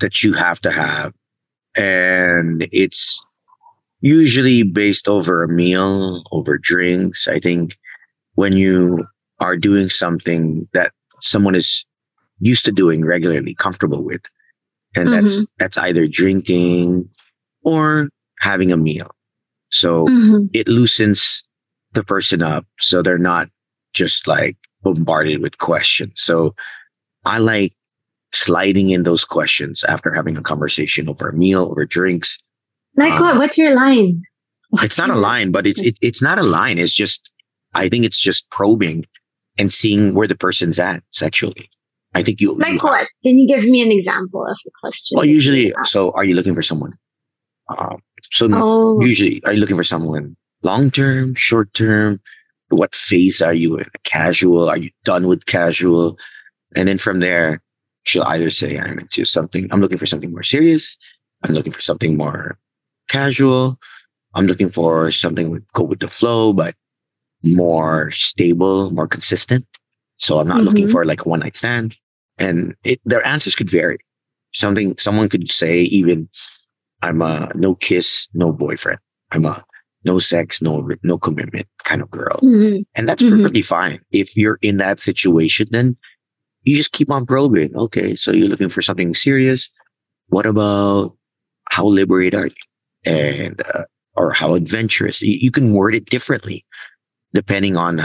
that 0.01 0.23
you 0.23 0.33
have 0.33 0.61
to 0.63 0.71
have. 0.71 1.13
And 1.77 2.69
it's 2.73 3.25
usually 4.01 4.63
based 4.63 5.09
over 5.09 5.43
a 5.43 5.49
meal, 5.49 6.23
over 6.33 6.59
drinks. 6.59 7.27
I 7.29 7.39
think 7.39 7.77
when 8.35 8.53
you 8.53 9.07
are 9.41 9.57
doing 9.57 9.89
something 9.89 10.69
that 10.73 10.93
someone 11.21 11.55
is 11.55 11.85
used 12.41 12.65
to 12.65 12.73
doing 12.73 13.05
regularly, 13.05 13.55
comfortable 13.55 14.03
with, 14.05 14.23
and 14.95 15.13
that's 15.13 15.45
that's 15.59 15.77
either 15.77 16.07
drinking 16.07 17.09
or 17.63 18.09
having 18.41 18.71
a 18.73 18.77
meal. 18.77 19.11
So 19.71 20.07
Mhm. 20.07 20.49
it 20.55 20.69
loosens 20.69 21.43
the 21.93 22.05
person 22.05 22.43
up 22.43 22.67
so 22.79 23.03
they're 23.03 23.19
not 23.19 23.51
just 23.93 24.27
like 24.27 24.57
bombarded 24.83 25.43
with 25.43 25.59
questions. 25.59 26.13
So 26.17 26.55
I 27.25 27.39
like 27.39 27.75
sliding 28.33 28.91
in 28.91 29.03
those 29.03 29.25
questions 29.25 29.83
after 29.85 30.13
having 30.13 30.37
a 30.37 30.43
conversation 30.43 31.09
over 31.09 31.29
a 31.31 31.35
meal, 31.37 31.63
over 31.71 31.85
drinks. 31.85 32.39
Like 32.99 33.15
Uh, 33.15 33.21
what 33.23 33.35
what's 33.39 33.59
your 33.59 33.75
line 33.75 34.23
It's 34.87 34.99
not 34.99 35.11
a 35.11 35.15
line, 35.29 35.51
but 35.57 35.65
it's 35.67 35.81
it, 35.81 35.97
it's 36.09 36.23
not 36.29 36.39
a 36.39 36.43
line. 36.59 36.77
It's 36.79 36.95
just 36.95 37.31
I 37.75 37.89
think 37.89 38.05
it's 38.05 38.21
just 38.29 38.49
probing 38.51 39.07
and 39.59 39.73
seeing 39.73 40.15
where 40.15 40.29
the 40.29 40.37
person's 40.47 40.79
at 40.79 41.03
sexually. 41.11 41.71
I 42.15 42.23
think 42.23 42.41
you 42.41 42.55
like 42.55 42.73
you- 42.75 42.79
what 42.89 43.07
can 43.25 43.39
you 43.41 43.47
give 43.53 43.65
me 43.75 43.81
an 43.83 43.93
example 43.99 44.43
of 44.53 44.59
the 44.65 44.71
question 44.83 45.17
Well, 45.17 45.25
usually, 45.39 45.73
so 45.85 46.11
are 46.13 46.25
you 46.29 46.35
looking 46.35 46.55
for 46.55 46.63
someone? 46.71 46.93
Um, 47.77 47.99
so 48.31 48.49
oh 48.53 49.01
usually, 49.01 49.43
are 49.45 49.53
you 49.55 49.61
looking 49.61 49.77
for 49.77 49.85
someone 49.85 50.37
long 50.63 50.91
term, 50.91 51.35
short 51.35 51.73
term? 51.75 52.21
What 52.71 52.95
phase 52.95 53.41
are 53.41 53.55
you 53.55 53.77
in? 53.79 53.87
Casual? 54.05 54.69
Are 54.69 54.77
you 54.77 54.91
done 55.05 55.27
with 55.27 55.47
casual? 55.47 56.19
And 56.77 56.89
then 56.89 56.99
from 56.99 57.21
there, 57.21 57.63
she'll 58.05 58.25
either 58.25 58.51
say, 58.51 58.79
I'm 58.79 58.99
into 58.99 59.25
something, 59.25 59.69
I'm 59.71 59.81
looking 59.81 59.97
for 59.99 60.05
something 60.07 60.31
more 60.31 60.43
serious. 60.43 60.97
I'm 61.43 61.55
looking 61.55 61.73
for 61.73 61.81
something 61.81 62.17
more 62.17 62.59
casual. 63.09 63.79
I'm 64.35 64.47
looking 64.47 64.71
for 64.71 65.11
something 65.11 65.51
with 65.51 65.65
go 65.73 65.85
with 65.85 66.01
the 66.01 66.09
flow, 66.09 66.53
but 66.53 66.75
more 67.45 68.11
stable, 68.11 68.91
more 68.91 69.07
consistent. 69.09 69.67
So 70.19 70.39
I'm 70.41 70.49
not 70.49 70.63
looking 70.63 70.87
Mhm. 70.87 70.91
for 70.93 71.05
like 71.05 71.25
a 71.25 71.29
one 71.29 71.41
night 71.41 71.57
stand. 71.57 71.97
And 72.39 72.75
it, 72.85 73.01
their 73.05 73.25
answers 73.27 73.55
could 73.55 73.71
vary. 73.71 73.99
Something 74.53 74.97
someone 74.99 75.29
could 75.29 75.51
say 75.51 75.83
even, 75.83 76.29
I'm 77.03 77.23
a 77.23 77.51
no 77.55 77.75
kiss, 77.75 78.29
no 78.35 78.53
boyfriend. 78.53 78.99
I'm 79.33 79.45
a 79.45 79.63
no 80.05 80.19
sex, 80.19 80.63
no 80.63 80.89
no 81.03 81.19
commitment 81.19 81.67
kind 81.85 82.01
of 82.03 82.11
girl, 82.11 82.39
Mhm. 82.43 82.85
and 82.95 83.09
that's 83.09 83.23
Mhm. 83.23 83.31
perfectly 83.31 83.63
fine. 83.63 84.01
If 84.13 84.37
you're 84.37 84.59
in 84.63 84.77
that 84.79 85.01
situation, 85.01 85.69
then 85.71 85.97
you 86.63 86.77
just 86.77 86.93
keep 86.93 87.11
on 87.11 87.27
probing. 87.27 87.75
Okay, 87.77 88.15
so 88.17 88.33
you're 88.33 88.49
looking 88.49 88.69
for 88.69 88.81
something 88.83 89.15
serious. 89.15 89.71
What 90.29 90.47
about 90.47 91.17
how 91.71 91.87
liberated 91.87 92.35
are 92.41 92.47
you, 92.47 92.53
and 93.05 93.63
uh, 93.75 93.85
or 94.17 94.33
how 94.33 94.55
adventurous? 94.55 95.23
You, 95.23 95.39
you 95.41 95.51
can 95.51 95.73
word 95.73 95.95
it 95.95 96.07
differently 96.07 96.65
depending 97.35 97.77
on 97.77 98.01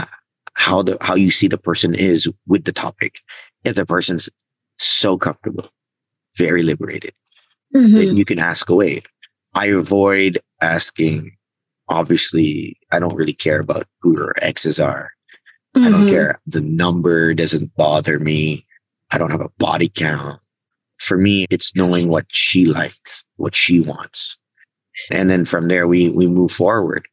how 0.54 0.82
the 0.82 0.96
how 1.00 1.14
you 1.14 1.30
see 1.30 1.48
the 1.48 1.58
person 1.58 1.94
is 1.94 2.28
with 2.46 2.64
the 2.64 2.72
topic. 2.72 3.20
If 3.64 3.74
the 3.74 3.86
person's 3.86 4.28
so 4.78 5.16
comfortable, 5.16 5.68
very 6.36 6.62
liberated, 6.62 7.12
Mhm. 7.74 7.94
then 7.94 8.16
you 8.16 8.24
can 8.24 8.38
ask 8.38 8.68
away. 8.68 9.02
I 9.54 9.66
avoid 9.66 10.38
asking. 10.60 11.36
Obviously, 11.88 12.78
I 12.92 12.98
don't 12.98 13.14
really 13.14 13.34
care 13.34 13.60
about 13.60 13.86
who 14.00 14.16
her 14.16 14.34
exes 14.42 14.80
are. 14.80 15.10
I 15.76 15.90
don't 15.90 16.06
Mhm. 16.06 16.10
care. 16.10 16.40
The 16.46 16.60
number 16.62 17.34
doesn't 17.34 17.74
bother 17.76 18.18
me. 18.18 18.64
I 19.10 19.18
don't 19.18 19.30
have 19.30 19.40
a 19.42 19.50
body 19.58 19.88
count. 19.88 20.40
For 20.98 21.18
me, 21.18 21.46
it's 21.50 21.76
knowing 21.76 22.08
what 22.08 22.26
she 22.30 22.64
likes, 22.64 23.24
what 23.36 23.54
she 23.54 23.80
wants. 23.80 24.38
And 25.10 25.30
then 25.30 25.44
from 25.44 25.68
there 25.68 25.86
we 25.86 26.10
we 26.10 26.26
move 26.26 26.50
forward. 26.50 27.06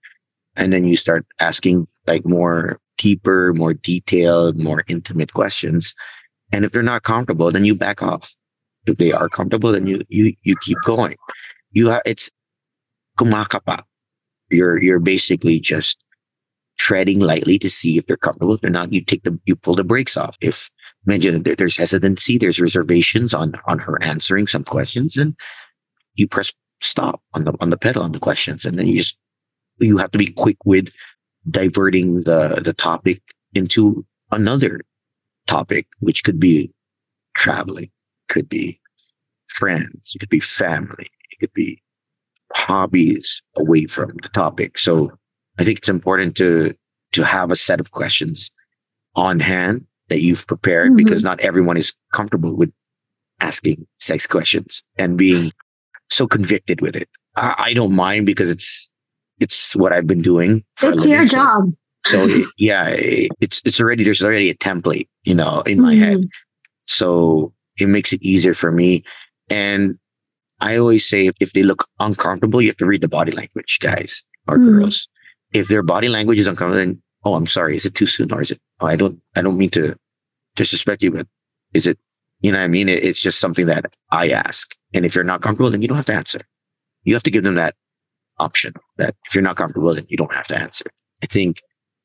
And 0.56 0.72
then 0.74 0.86
you 0.86 0.96
start 0.96 1.26
asking 1.40 1.88
like 2.08 2.26
more 2.26 2.80
deeper, 2.98 3.54
more 3.54 3.74
detailed, 3.74 4.58
more 4.58 4.84
intimate 4.88 5.34
questions. 5.34 5.96
And 6.52 6.66
if 6.66 6.72
they're 6.72 6.84
not 6.84 7.04
comfortable, 7.04 7.52
then 7.52 7.66
you 7.66 7.76
back 7.76 8.04
off. 8.04 8.36
If 8.86 8.98
they 8.98 9.12
are 9.12 9.30
comfortable, 9.30 9.72
then 9.72 9.88
you 9.88 10.04
you 10.10 10.34
you 10.44 10.56
keep 10.62 10.78
going. 10.86 11.16
You 11.72 11.90
have 11.90 12.02
it's 12.06 12.30
kumakapa. 13.20 13.84
You're 14.50 14.82
you're 14.82 15.00
basically 15.00 15.60
just 15.60 16.04
treading 16.78 17.20
lightly 17.20 17.60
to 17.60 17.70
see 17.70 17.98
if 17.98 18.08
they're 18.08 18.18
comfortable. 18.18 18.56
If 18.56 18.62
they're 18.62 18.72
not, 18.72 18.92
you 18.92 19.02
take 19.02 19.24
the 19.24 19.40
you 19.46 19.56
pull 19.56 19.76
the 19.76 19.84
brakes 19.84 20.18
off. 20.18 20.36
If 20.42 20.70
imagine 21.06 21.44
there's 21.44 21.78
hesitancy, 21.78 22.38
there's 22.38 22.60
reservations 22.60 23.34
on 23.34 23.54
on 23.68 23.80
her 23.80 24.02
answering 24.04 24.48
some 24.48 24.64
questions, 24.64 25.16
and 25.16 25.36
you 26.16 26.28
press 26.28 26.52
stop 26.82 27.22
on 27.34 27.46
the 27.46 27.54
on 27.60 27.70
the 27.70 27.78
pedal 27.78 28.04
on 28.04 28.12
the 28.12 28.20
questions, 28.20 28.66
and 28.66 28.78
then 28.78 28.88
you 28.88 28.98
just 28.98 29.18
you 29.80 29.98
have 29.98 30.12
to 30.12 30.18
be 30.18 30.28
quick 30.28 30.58
with 30.66 30.90
diverting 31.50 32.18
the 32.22 32.62
the 32.64 32.74
topic 32.74 33.22
into 33.54 34.06
another 34.32 34.82
topic, 35.48 35.88
which 36.00 36.24
could 36.24 36.40
be 36.40 36.72
traveling, 37.36 37.90
could 38.30 38.48
be 38.50 38.80
friends, 39.48 40.14
it 40.16 40.20
could 40.20 40.30
be 40.30 40.40
family, 40.40 41.10
it 41.32 41.40
could 41.40 41.54
be 41.54 41.82
hobbies 42.54 43.42
away 43.58 43.86
from 43.86 44.12
the 44.22 44.30
topic. 44.30 44.78
So 44.78 45.12
I 45.58 45.64
think 45.64 45.80
it's 45.80 45.90
important 45.90 46.36
to 46.38 46.76
to 47.14 47.24
have 47.24 47.52
a 47.52 47.56
set 47.56 47.80
of 47.80 47.92
questions 47.92 48.52
on 49.16 49.40
hand 49.40 49.86
that 50.10 50.22
you've 50.22 50.48
prepared 50.48 50.92
Mhm. 50.92 50.98
because 50.98 51.24
not 51.24 51.40
everyone 51.42 51.78
is 51.78 51.94
comfortable 52.14 52.56
with 52.56 52.72
asking 53.42 53.86
sex 53.98 54.28
questions 54.28 54.84
and 54.98 55.18
being 55.18 55.52
so 56.12 56.28
convicted 56.28 56.82
with 56.82 56.96
it. 56.96 57.10
I, 57.36 57.56
I 57.58 57.74
don't 57.74 57.96
mind 57.96 58.26
because 58.28 58.50
it's 58.52 58.90
it's 59.40 59.76
what 59.76 59.92
I've 59.94 60.06
been 60.06 60.22
doing 60.22 60.64
It's 60.84 61.06
your 61.06 61.26
so- 61.28 61.36
job. 61.36 61.74
So 62.06 62.28
it- 62.28 62.48
yeah, 62.58 62.90
it- 62.90 63.32
it's 63.42 63.62
it's 63.66 63.80
already 63.80 64.04
there's 64.04 64.22
already 64.24 64.50
a 64.50 64.56
template, 64.56 65.08
you 65.24 65.34
know, 65.36 65.62
in 65.62 65.82
my 65.82 65.96
head. 65.96 66.18
Mhm. 66.18 66.30
So 66.88 67.54
it 67.80 67.88
makes 67.88 68.12
it 68.14 68.22
easier 68.22 68.54
for 68.54 68.72
me. 68.72 69.04
And 69.50 69.98
I 70.60 70.78
always 70.78 71.08
say 71.08 71.28
if, 71.28 71.36
if 71.40 71.54
they 71.54 71.64
look 71.64 71.88
uncomfortable, 72.00 72.62
you 72.62 72.70
have 72.70 72.78
to 72.78 72.86
read 72.86 73.02
the 73.02 73.08
body 73.08 73.32
language, 73.32 73.80
guys 73.80 74.24
or 74.48 74.58
Mhm. 74.58 74.66
girls. 74.66 75.08
If 75.54 75.68
their 75.68 75.84
body 75.84 76.08
language 76.08 76.40
is 76.40 76.48
uncomfortable, 76.48 76.78
then 76.86 77.02
oh, 77.24 77.36
I'm 77.36 77.46
sorry, 77.46 77.76
is 77.76 77.86
it 77.86 77.94
too 77.94 78.08
soon 78.08 78.32
or 78.34 78.42
is 78.42 78.50
it? 78.52 78.60
Oh, 78.80 78.88
I 78.88 78.96
don't, 78.96 79.20
I 79.36 79.44
don't 79.44 79.58
mean 79.58 79.70
to 79.70 79.96
disrespect 80.56 81.04
you, 81.04 81.12
but 81.12 81.28
is 81.74 81.86
it? 81.86 82.00
You 82.42 82.52
know 82.52 82.58
what 82.58 82.66
I 82.66 82.68
mean? 82.68 82.90
It, 82.90 83.04
it's 83.04 83.22
just 83.22 83.40
something 83.40 83.68
that 83.68 83.86
I 84.12 84.30
ask. 84.30 84.76
And 84.94 85.06
if 85.06 85.16
you're 85.16 85.24
not 85.24 85.42
comfortable, 85.42 85.70
then 85.72 85.82
you 85.82 85.88
don't 85.88 85.98
have 85.98 86.06
to 86.06 86.14
answer. 86.14 86.40
You 87.04 87.14
have 87.14 87.24
to 87.24 87.32
give 87.32 87.44
them 87.44 87.56
that 87.56 87.76
option 88.40 88.74
that 88.98 89.16
if 89.28 89.36
you're 89.36 89.44
not 89.44 89.58
comfortable, 89.58 89.94
then 89.94 90.06
you 90.10 90.18
don't 90.18 90.34
have 90.34 90.48
to 90.48 90.58
answer. 90.58 90.86
I 91.24 91.28
think 91.28 91.62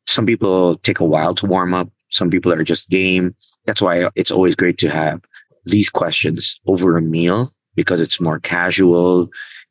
some 0.07 0.27
people 0.27 0.77
take 0.79 1.01
a 1.01 1.05
while 1.05 1.35
to 1.37 1.47
warm 1.47 1.75
up. 1.75 1.89
Some 2.11 2.31
people 2.31 2.53
are 2.53 2.65
just 2.65 2.89
game. 2.91 3.35
That's 3.65 3.83
why 3.83 4.09
it's 4.15 4.31
always 4.31 4.55
great 4.55 4.79
to 4.79 4.89
have 4.89 5.21
these 5.65 5.91
questions 5.91 6.61
over 6.67 6.97
a 6.97 7.03
meal 7.03 7.53
because 7.75 8.01
it's 8.01 8.21
more 8.21 8.39
casual. 8.39 9.23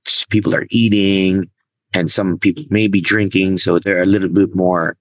It's- 0.05 0.25
people 0.29 0.53
are 0.53 0.67
eating 0.69 1.49
and 1.93 2.11
some 2.11 2.37
people 2.37 2.63
may 2.69 2.87
be 2.87 3.01
drinking. 3.01 3.59
So 3.59 3.79
they're 3.79 4.03
a 4.03 4.05
little 4.05 4.29
bit 4.29 4.53
more 4.55 4.97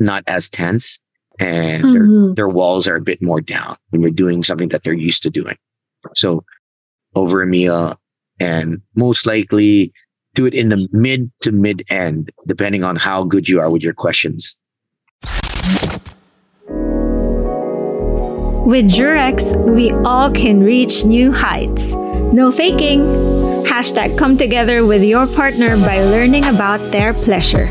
not 0.00 0.24
as 0.26 0.48
tense 0.48 0.98
and 1.38 1.94
their, 1.94 2.02
Mhm. 2.02 2.36
their 2.36 2.48
walls 2.48 2.86
are 2.86 2.96
a 2.96 3.00
bit 3.00 3.22
more 3.22 3.40
down 3.40 3.76
when 3.90 4.02
you're 4.02 4.10
doing 4.10 4.42
something 4.42 4.68
that 4.68 4.82
they're 4.84 4.92
used 4.92 5.22
to 5.22 5.30
doing. 5.30 5.56
So 6.14 6.44
over 7.14 7.42
a 7.42 7.46
meal 7.46 7.98
and 8.40 8.80
most 8.96 9.26
likely 9.26 9.92
do 10.34 10.46
it 10.46 10.54
in 10.54 10.68
the 10.70 10.88
mid 10.92 11.30
to 11.42 11.52
mid 11.52 11.82
end, 11.90 12.30
depending 12.46 12.84
on 12.84 12.96
how 12.96 13.24
good 13.24 13.48
you 13.48 13.60
are 13.60 13.70
with 13.70 13.82
your 13.82 13.92
questions. 13.94 14.56
With 18.64 18.90
Durex, 18.90 19.56
we 19.68 19.90
all 19.90 20.30
can 20.30 20.60
reach 20.60 21.04
new 21.04 21.32
heights. 21.32 21.92
No 22.32 22.50
faking. 22.50 23.00
Hashtag 23.66 24.16
come 24.16 24.38
together 24.38 24.86
with 24.86 25.02
your 25.02 25.26
partner 25.26 25.76
by 25.78 26.02
learning 26.02 26.44
about 26.46 26.80
their 26.92 27.12
pleasure. 27.12 27.68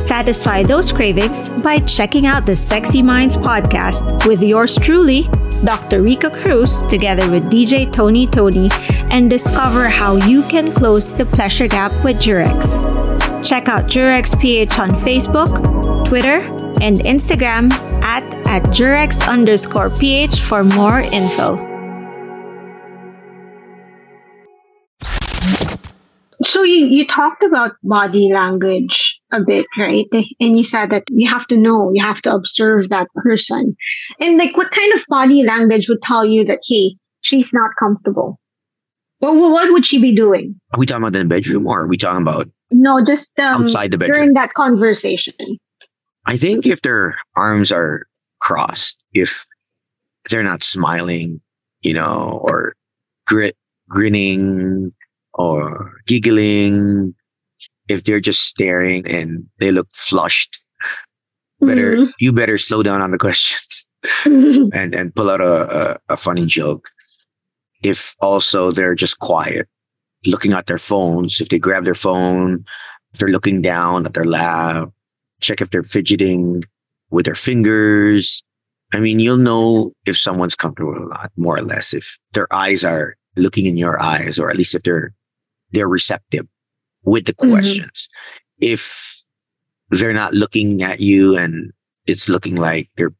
Satisfy 0.00 0.62
those 0.62 0.90
cravings 0.90 1.50
by 1.62 1.78
checking 1.80 2.26
out 2.26 2.46
the 2.46 2.56
Sexy 2.56 3.02
Minds 3.02 3.36
podcast 3.36 4.26
with 4.26 4.42
yours 4.42 4.76
truly, 4.76 5.28
Dr. 5.62 6.00
Rica 6.00 6.30
Cruz, 6.30 6.80
together 6.86 7.30
with 7.30 7.44
DJ 7.50 7.92
Tony 7.92 8.26
Tony, 8.26 8.70
and 9.10 9.28
discover 9.28 9.88
how 9.88 10.16
you 10.16 10.42
can 10.44 10.72
close 10.72 11.12
the 11.12 11.26
pleasure 11.26 11.68
gap 11.68 11.92
with 12.02 12.16
Durex. 12.16 13.44
Check 13.46 13.68
out 13.68 13.88
Durex 13.88 14.40
PH 14.40 14.78
on 14.78 14.90
Facebook, 14.92 16.08
Twitter, 16.08 16.40
and 16.80 16.96
Instagram 17.00 17.70
at, 18.02 18.22
at 18.48 18.62
Durex 18.72 19.28
underscore 19.28 19.90
PH 19.90 20.40
for 20.40 20.64
more 20.64 21.00
info. 21.00 21.58
So 26.42 26.62
you, 26.62 26.86
you 26.86 27.06
talked 27.06 27.42
about 27.42 27.72
body 27.82 28.30
language 28.32 29.09
a 29.32 29.40
bit, 29.40 29.66
right? 29.78 30.06
And 30.12 30.56
you 30.56 30.64
said 30.64 30.90
that 30.90 31.04
you 31.10 31.28
have 31.28 31.46
to 31.48 31.56
know, 31.56 31.90
you 31.94 32.02
have 32.02 32.22
to 32.22 32.34
observe 32.34 32.88
that 32.88 33.08
person. 33.16 33.76
And 34.18 34.38
like 34.38 34.56
what 34.56 34.70
kind 34.70 34.92
of 34.94 35.04
body 35.08 35.42
language 35.42 35.88
would 35.88 36.02
tell 36.02 36.24
you 36.24 36.44
that 36.44 36.60
hey, 36.68 36.96
she's 37.20 37.52
not 37.52 37.70
comfortable? 37.78 38.38
Well, 39.20 39.36
what 39.52 39.70
would 39.72 39.84
she 39.84 40.00
be 40.00 40.14
doing? 40.14 40.58
Are 40.72 40.78
we 40.78 40.86
talking 40.86 41.02
about 41.04 41.18
in 41.18 41.28
the 41.28 41.34
bedroom 41.34 41.66
or 41.66 41.82
are 41.82 41.86
we 41.86 41.98
talking 41.98 42.22
about 42.22 42.48
No, 42.70 43.04
just 43.04 43.38
um, 43.38 43.62
outside 43.62 43.90
the 43.90 43.98
bedroom? 43.98 44.16
during 44.16 44.32
that 44.34 44.54
conversation. 44.54 45.34
I 46.26 46.36
think 46.36 46.66
if 46.66 46.82
their 46.82 47.16
arms 47.36 47.70
are 47.70 48.06
crossed, 48.40 48.98
if 49.12 49.46
they're 50.30 50.42
not 50.42 50.62
smiling, 50.62 51.40
you 51.82 51.92
know, 51.92 52.40
or 52.42 52.74
grit, 53.26 53.56
grinning 53.88 54.92
or 55.34 55.92
giggling, 56.06 57.14
if 57.88 58.04
they're 58.04 58.20
just 58.20 58.42
staring 58.42 59.06
and 59.06 59.46
they 59.58 59.70
look 59.70 59.88
flushed, 59.92 60.58
better 61.60 61.96
mm-hmm. 61.96 62.10
you 62.18 62.32
better 62.32 62.56
slow 62.56 62.82
down 62.82 63.02
on 63.02 63.10
the 63.10 63.18
questions 63.18 63.86
and 64.24 64.94
and 64.94 65.14
pull 65.14 65.30
out 65.30 65.40
a, 65.40 65.92
a, 65.92 66.14
a 66.14 66.16
funny 66.16 66.46
joke. 66.46 66.90
If 67.82 68.14
also 68.20 68.70
they're 68.70 68.94
just 68.94 69.18
quiet, 69.20 69.68
looking 70.26 70.52
at 70.52 70.66
their 70.66 70.78
phones, 70.78 71.40
if 71.40 71.48
they 71.48 71.58
grab 71.58 71.84
their 71.84 71.94
phone, 71.94 72.64
if 73.12 73.18
they're 73.18 73.28
looking 73.28 73.62
down 73.62 74.06
at 74.06 74.14
their 74.14 74.24
lap, 74.24 74.90
check 75.40 75.60
if 75.60 75.70
they're 75.70 75.82
fidgeting 75.82 76.62
with 77.10 77.24
their 77.24 77.34
fingers. 77.34 78.42
I 78.92 79.00
mean, 79.00 79.20
you'll 79.20 79.36
know 79.36 79.92
if 80.04 80.18
someone's 80.18 80.56
comfortable 80.56 80.94
or 80.94 81.08
not, 81.08 81.30
more 81.36 81.56
or 81.56 81.62
less, 81.62 81.94
if 81.94 82.18
their 82.32 82.52
eyes 82.52 82.84
are 82.84 83.16
looking 83.36 83.66
in 83.66 83.76
your 83.76 84.00
eyes, 84.02 84.38
or 84.38 84.50
at 84.50 84.56
least 84.56 84.74
if 84.74 84.82
they're 84.82 85.14
they're 85.72 85.88
receptive 85.88 86.46
with 87.04 87.26
the 87.26 87.34
Mhm. 87.34 87.50
questions. 87.50 88.08
If 88.60 89.24
they're 89.90 90.12
not 90.14 90.34
looking 90.34 90.82
at 90.82 91.00
you 91.00 91.36
and 91.36 91.72
it's 92.06 92.28
looking 92.28 92.56
like 92.56 92.90
they're 92.96 93.14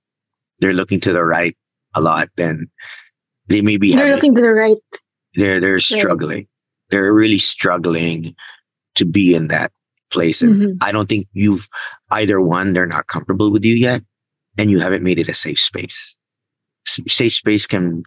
they're 0.61 0.75
looking 0.75 1.01
to 1.01 1.13
the 1.13 1.25
right 1.25 1.57
a 1.95 2.01
lot, 2.03 2.29
then 2.37 2.71
they 3.49 3.63
may 3.63 3.79
be 3.79 3.91
They're 3.95 4.01
having, 4.07 4.15
looking 4.15 4.35
to 4.37 4.43
the 4.43 4.53
right. 4.53 4.77
they're 5.35 5.61
they're 5.61 5.81
struggling. 5.81 6.47
They're 6.91 7.13
really 7.15 7.39
struggling 7.39 8.35
to 8.97 9.05
be 9.07 9.35
in 9.35 9.49
that 9.49 9.73
place. 10.11 10.43
And 10.43 10.55
Mhm. 10.61 10.77
I 10.83 10.93
don't 10.93 11.09
think 11.09 11.29
you've 11.33 11.69
either 12.11 12.41
one, 12.41 12.73
they're 12.75 12.87
not 12.87 13.07
comfortable 13.07 13.51
with 13.51 13.65
you 13.65 13.75
yet, 13.75 14.03
and 14.59 14.71
you 14.71 14.81
haven't 14.81 15.03
made 15.05 15.19
it 15.19 15.29
a 15.29 15.35
safe 15.35 15.59
space. 15.61 16.17
Safe 16.87 17.33
space 17.33 17.67
can 17.67 18.03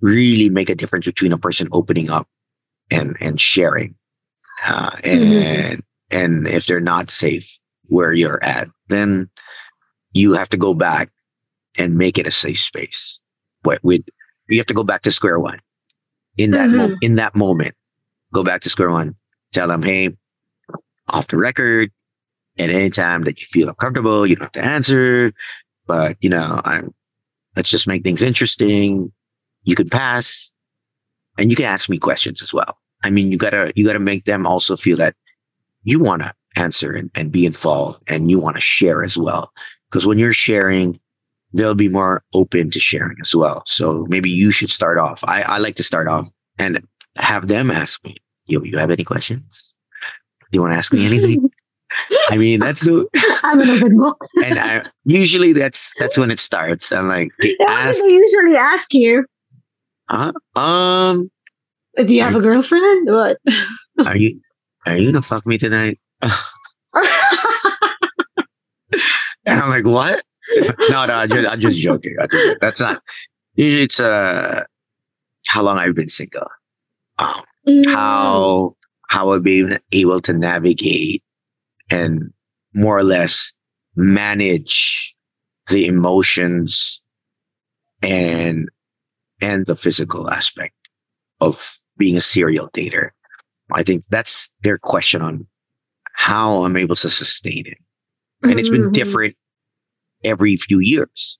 really 0.00 0.48
make 0.48 0.68
a 0.70 0.74
difference 0.74 1.04
between 1.06 1.32
a 1.32 1.38
person 1.38 1.68
opening 1.72 2.10
up 2.10 2.28
and 2.90 3.16
and 3.20 3.40
sharing. 3.40 3.94
Uh, 4.64 4.96
and 5.04 5.82
and 6.10 6.46
if 6.46 6.66
they're 6.66 6.80
not 6.80 7.10
safe 7.10 7.58
where 7.86 8.12
you're 8.12 8.42
at, 8.44 8.68
then 8.88 9.28
you 10.12 10.32
have 10.34 10.48
to 10.50 10.56
go 10.56 10.74
back 10.74 11.10
and 11.78 11.96
make 11.96 12.18
it 12.18 12.26
a 12.26 12.30
safe 12.30 12.58
space. 12.58 13.20
What 13.62 13.82
with 13.82 14.02
you 14.48 14.58
have 14.58 14.66
to 14.66 14.74
go 14.74 14.84
back 14.84 15.02
to 15.02 15.10
square 15.10 15.38
one. 15.38 15.60
In 16.36 16.50
that 16.52 16.68
mo- 16.70 16.88
Mhm. 16.88 16.96
in 17.02 17.14
that 17.16 17.34
moment, 17.34 17.74
go 18.32 18.42
back 18.44 18.62
to 18.62 18.70
square 18.70 18.90
one. 18.90 19.14
Tell 19.52 19.68
them, 19.68 19.82
hey, 19.82 20.16
off 21.08 21.28
the 21.28 21.36
record, 21.38 21.90
at 22.58 22.70
any 22.70 22.90
time 22.90 23.24
that 23.24 23.40
you 23.40 23.46
feel 23.50 23.68
uncomfortable, 23.68 24.26
you 24.26 24.36
don't 24.36 24.44
have 24.44 24.52
to 24.52 24.64
answer. 24.64 25.32
But 25.86 26.16
you 26.20 26.28
know, 26.30 26.60
I'm 26.64 26.94
let's 27.56 27.70
just 27.70 27.86
make 27.88 28.02
things 28.04 28.22
interesting. 28.22 29.12
You 29.64 29.74
can 29.74 29.88
pass, 29.88 30.52
and 31.38 31.50
you 31.50 31.56
can 31.56 31.66
ask 31.66 31.88
me 31.88 31.98
questions 31.98 32.42
as 32.42 32.52
well. 32.52 32.78
I 33.04 33.10
mean, 33.10 33.30
you 33.32 33.38
gotta 33.38 33.72
you 33.76 33.86
gotta 33.86 33.98
make 34.00 34.24
them 34.24 34.46
also 34.46 34.76
feel 34.76 34.96
that 34.98 35.14
you 35.84 35.98
want 36.02 36.22
to 36.22 36.32
answer 36.56 36.92
and, 36.92 37.10
and 37.14 37.32
be 37.32 37.46
involved 37.46 38.02
and 38.08 38.30
you 38.30 38.38
want 38.38 38.56
to 38.56 38.60
share 38.62 39.02
as 39.02 39.16
well. 39.16 39.52
Because 39.90 40.06
when 40.06 40.18
you're 40.18 40.32
sharing, 40.32 40.98
they'll 41.52 41.74
be 41.74 41.88
more 41.88 42.22
open 42.34 42.70
to 42.70 42.78
sharing 42.78 43.16
as 43.20 43.34
well. 43.34 43.62
So 43.66 44.06
maybe 44.08 44.30
you 44.30 44.50
should 44.50 44.70
start 44.70 44.98
off. 44.98 45.22
I, 45.26 45.42
I 45.42 45.58
like 45.58 45.76
to 45.76 45.82
start 45.82 46.08
off 46.08 46.30
and 46.58 46.86
have 47.16 47.48
them 47.48 47.70
ask 47.70 48.04
me, 48.04 48.16
yo, 48.46 48.62
you 48.62 48.78
have 48.78 48.90
any 48.90 49.04
questions? 49.04 49.74
Do 50.50 50.56
you 50.58 50.62
want 50.62 50.72
to 50.74 50.78
ask 50.78 50.92
me 50.92 51.04
anything? 51.06 51.50
I 52.30 52.36
mean, 52.38 52.60
that's 52.60 52.82
the 52.84 53.06
I'm 53.42 53.60
an 53.60 53.68
open 53.70 53.98
book. 53.98 54.18
and 54.44 54.58
I 54.58 54.84
usually 55.04 55.52
that's 55.52 55.94
that's 55.98 56.16
when 56.16 56.30
it 56.30 56.40
starts. 56.40 56.90
I'm 56.92 57.08
like, 57.08 57.30
they 57.40 57.54
What 57.58 57.70
ask, 57.70 58.00
do 58.02 58.08
they 58.08 58.14
usually 58.14 58.56
ask 58.56 58.94
you? 58.94 59.26
huh? 60.08 60.32
um, 60.56 61.30
Do 61.96 62.14
you 62.14 62.22
have 62.22 62.34
a 62.36 62.40
girlfriend? 62.40 63.08
What? 63.10 63.38
are 64.06 64.16
you 64.16 64.40
are 64.86 64.96
you 64.96 65.06
gonna 65.12 65.22
fuck 65.22 65.46
me 65.46 65.58
tonight? 65.58 65.98
And 69.44 69.58
I'm 69.58 69.70
like, 69.70 69.84
what? 69.84 70.22
no, 70.88 71.04
no, 71.06 71.14
I'm 71.14 71.28
just, 71.28 71.48
I'm 71.50 71.60
just 71.60 71.78
joking. 71.80 72.16
Just- 72.30 72.60
that's 72.60 72.80
not. 72.80 73.02
Usually, 73.54 73.82
it's 73.82 73.98
uh, 73.98 74.64
how 75.48 75.62
long 75.62 75.78
I've 75.78 75.94
been 75.96 76.08
single, 76.08 76.46
um, 77.18 77.42
Mm. 77.68 77.86
how 77.92 78.76
how 79.08 79.32
I've 79.32 79.42
been 79.44 79.78
able 79.92 80.20
to 80.22 80.32
navigate 80.32 81.22
and 81.90 82.32
more 82.74 82.98
or 82.98 83.04
less 83.04 83.52
manage 83.94 85.14
the 85.68 85.86
emotions 85.86 87.00
and 88.02 88.68
and 89.40 89.64
the 89.66 89.76
physical 89.76 90.28
aspect 90.30 90.74
of 91.40 91.78
being 91.98 92.16
a 92.16 92.20
serial 92.20 92.68
dater. 92.70 93.10
I 93.72 93.82
think 93.82 94.04
that's 94.10 94.50
their 94.62 94.78
question 94.78 95.22
on 95.22 95.46
how 96.14 96.62
I'm 96.64 96.76
able 96.76 96.96
to 96.96 97.08
sustain 97.10 97.66
it 97.66 97.78
and 98.42 98.58
it's 98.58 98.68
been 98.68 98.90
Mhm. 98.90 98.92
different 98.92 99.36
every 100.24 100.56
few 100.56 100.78
years. 100.80 101.38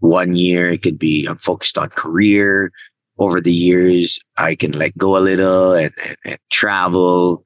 One 0.00 0.34
year 0.36 0.70
it 0.70 0.82
could 0.82 0.98
be 0.98 1.26
I'm 1.26 1.36
focused 1.36 1.78
on 1.78 1.88
career. 1.90 2.72
Over 3.18 3.40
the 3.40 3.52
years, 3.52 4.18
I 4.38 4.54
can 4.54 4.72
let 4.72 4.96
go 4.96 5.16
a 5.16 5.20
little 5.20 5.74
and, 5.74 5.92
and, 6.02 6.16
and 6.24 6.38
travel 6.50 7.44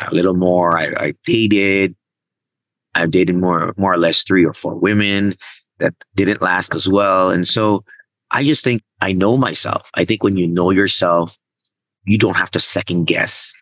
a 0.00 0.12
little 0.14 0.32
more. 0.34 0.76
I, 0.78 0.86
I 0.96 1.14
dated. 1.26 1.94
I've 2.94 3.10
dated 3.10 3.36
more 3.36 3.74
more 3.76 3.92
or 3.92 3.98
less 3.98 4.22
three 4.22 4.44
or 4.44 4.54
four 4.54 4.74
women 4.74 5.34
that 5.80 5.94
didn't 6.14 6.40
last 6.40 6.74
as 6.74 6.88
well. 6.88 7.30
And 7.30 7.46
so 7.46 7.84
I 8.30 8.42
just 8.42 8.64
think 8.64 8.82
I 9.02 9.12
know 9.12 9.36
myself. 9.36 9.90
I 9.96 10.04
think 10.06 10.22
when 10.22 10.36
you 10.38 10.46
know 10.46 10.70
yourself, 10.70 11.38
you 12.04 12.18
don't 12.18 12.36
have 12.36 12.50
to 12.52 12.60
second 12.60 13.04
guess 13.06 13.52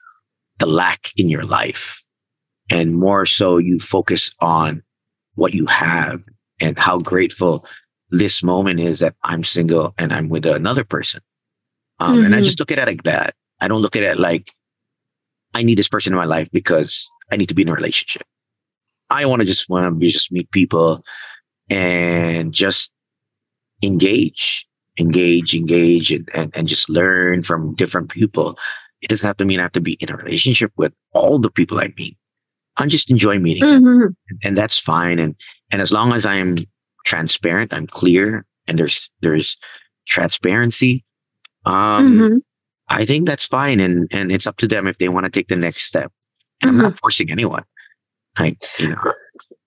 the 0.59 0.67
lack 0.67 1.11
in 1.17 1.29
your 1.29 1.45
life. 1.45 2.03
And 2.71 2.97
more 2.97 3.27
so 3.27 3.59
you 3.59 3.79
focus 3.79 4.35
on 4.41 4.83
what 5.35 5.55
you 5.55 5.67
have 5.67 6.23
and 6.61 6.79
how 6.79 6.99
grateful 6.99 7.65
this 8.11 8.43
moment 8.43 8.81
is 8.81 8.99
that 9.01 9.15
I'm 9.23 9.45
single 9.45 9.95
and 9.99 10.13
I'm 10.13 10.29
with 10.29 10.47
another 10.47 10.85
person. 10.85 11.21
Um, 11.99 12.23
And 12.25 12.35
I 12.35 12.41
Mhm. 12.41 12.45
just 12.45 12.59
look 12.59 12.73
at 12.73 12.79
it 12.79 12.87
like 12.87 13.03
that. 13.05 13.35
I 13.61 13.69
don't 13.69 13.83
look 13.83 13.97
at 13.97 14.03
it 14.03 14.19
like 14.19 14.53
I 15.55 15.63
need 15.63 15.79
this 15.79 15.89
person 15.89 16.13
in 16.13 16.17
my 16.17 16.25
life 16.25 16.49
because 16.53 17.09
I 17.33 17.37
need 17.37 17.49
to 17.49 17.55
be 17.55 17.63
in 17.63 17.69
a 17.69 17.75
relationship. 17.75 18.23
I 19.11 19.27
want 19.27 19.41
to 19.41 19.47
just 19.47 19.69
want 19.69 20.01
to 20.01 20.09
just 20.09 20.31
meet 20.31 20.51
people 20.51 21.05
and 21.69 22.53
just 22.53 22.93
engage, 23.83 24.67
engage, 24.99 25.55
engage, 25.55 26.13
and, 26.13 26.29
and, 26.35 26.51
and 26.55 26.69
just 26.69 26.89
learn 26.89 27.43
from 27.43 27.75
different 27.75 28.11
people. 28.11 28.59
It 29.03 29.09
doesn't 29.09 29.27
have 29.27 29.37
to 29.39 29.45
mean 29.45 29.61
I 29.61 29.63
have 29.63 29.73
to 29.73 29.81
be 29.81 29.95
in 29.95 30.11
a 30.11 30.17
relationship 30.17 30.73
with 30.77 30.93
all 31.13 31.39
the 31.39 31.51
people 31.51 31.79
I 31.79 31.93
meet. 31.97 32.17
I 32.77 32.87
just 32.87 33.11
enjoy 33.11 33.39
meeting 33.39 33.63
them 33.65 33.85
Mhm. 33.85 34.15
and 34.43 34.57
that's 34.57 34.79
fine. 34.79 35.19
And 35.19 35.35
and 35.71 35.81
as 35.83 35.93
long 35.93 36.13
as 36.13 36.25
I'm 36.27 36.57
transparent, 37.07 37.73
I'm 37.73 37.87
clear, 37.87 38.45
and 38.67 38.79
there's 38.79 39.11
there's 39.21 39.57
transparency. 40.07 41.05
Um, 41.65 42.19
Mhm. 42.19 42.41
I 42.89 43.05
think 43.05 43.27
that's 43.27 43.47
fine, 43.47 43.81
and 43.81 44.09
and 44.11 44.33
it's 44.33 44.47
up 44.47 44.57
to 44.59 44.67
them 44.69 44.87
if 44.87 44.99
they 44.99 45.09
want 45.09 45.25
to 45.25 45.31
take 45.31 45.49
the 45.49 45.57
next 45.57 45.83
step. 45.83 46.13
And 46.63 46.71
I'm 46.71 46.77
not 46.79 46.99
forcing 46.99 47.31
anyone. 47.31 47.65
Like 48.39 48.59
you 48.79 48.89
know, 48.89 49.13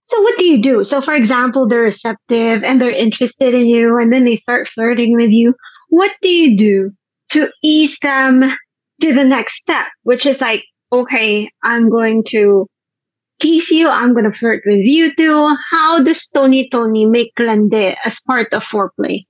So 0.04 0.22
what 0.22 0.36
do 0.38 0.44
you 0.46 0.62
do? 0.62 0.84
So 0.84 1.02
for 1.02 1.14
example, 1.14 1.68
they're 1.68 1.82
receptive 1.82 2.64
and 2.64 2.82
they're 2.82 2.92
interested 2.92 3.54
in 3.54 3.66
you 3.66 3.98
and 3.98 4.12
then 4.12 4.26
they 4.26 4.36
start 4.36 4.68
flirting 4.70 5.16
with 5.16 5.30
you. 5.32 5.54
What 5.90 6.12
do 6.22 6.30
you 6.30 6.58
do 6.58 6.92
to 7.32 7.48
ease 7.64 7.98
them 8.02 8.42
to 9.02 9.14
the 9.14 9.24
next 9.24 9.56
step, 9.58 9.88
which 10.04 10.26
is 10.26 10.42
like, 10.42 10.64
okay, 10.92 11.50
I'm 11.64 11.90
going 11.90 12.24
to 12.30 12.68
tease 13.40 13.72
you, 13.72 13.88
I'm 13.90 14.14
going 14.14 14.30
to 14.30 14.38
flirt 14.38 14.64
with 14.66 14.80
you 14.84 15.14
too. 15.16 15.56
How 15.72 16.02
does 16.04 16.28
Tony 16.28 16.70
Tony 16.70 17.06
make 17.06 17.32
lande 17.40 17.96
as 18.06 18.20
part 18.28 18.52
of 18.54 18.64
foreplay? 18.64 19.26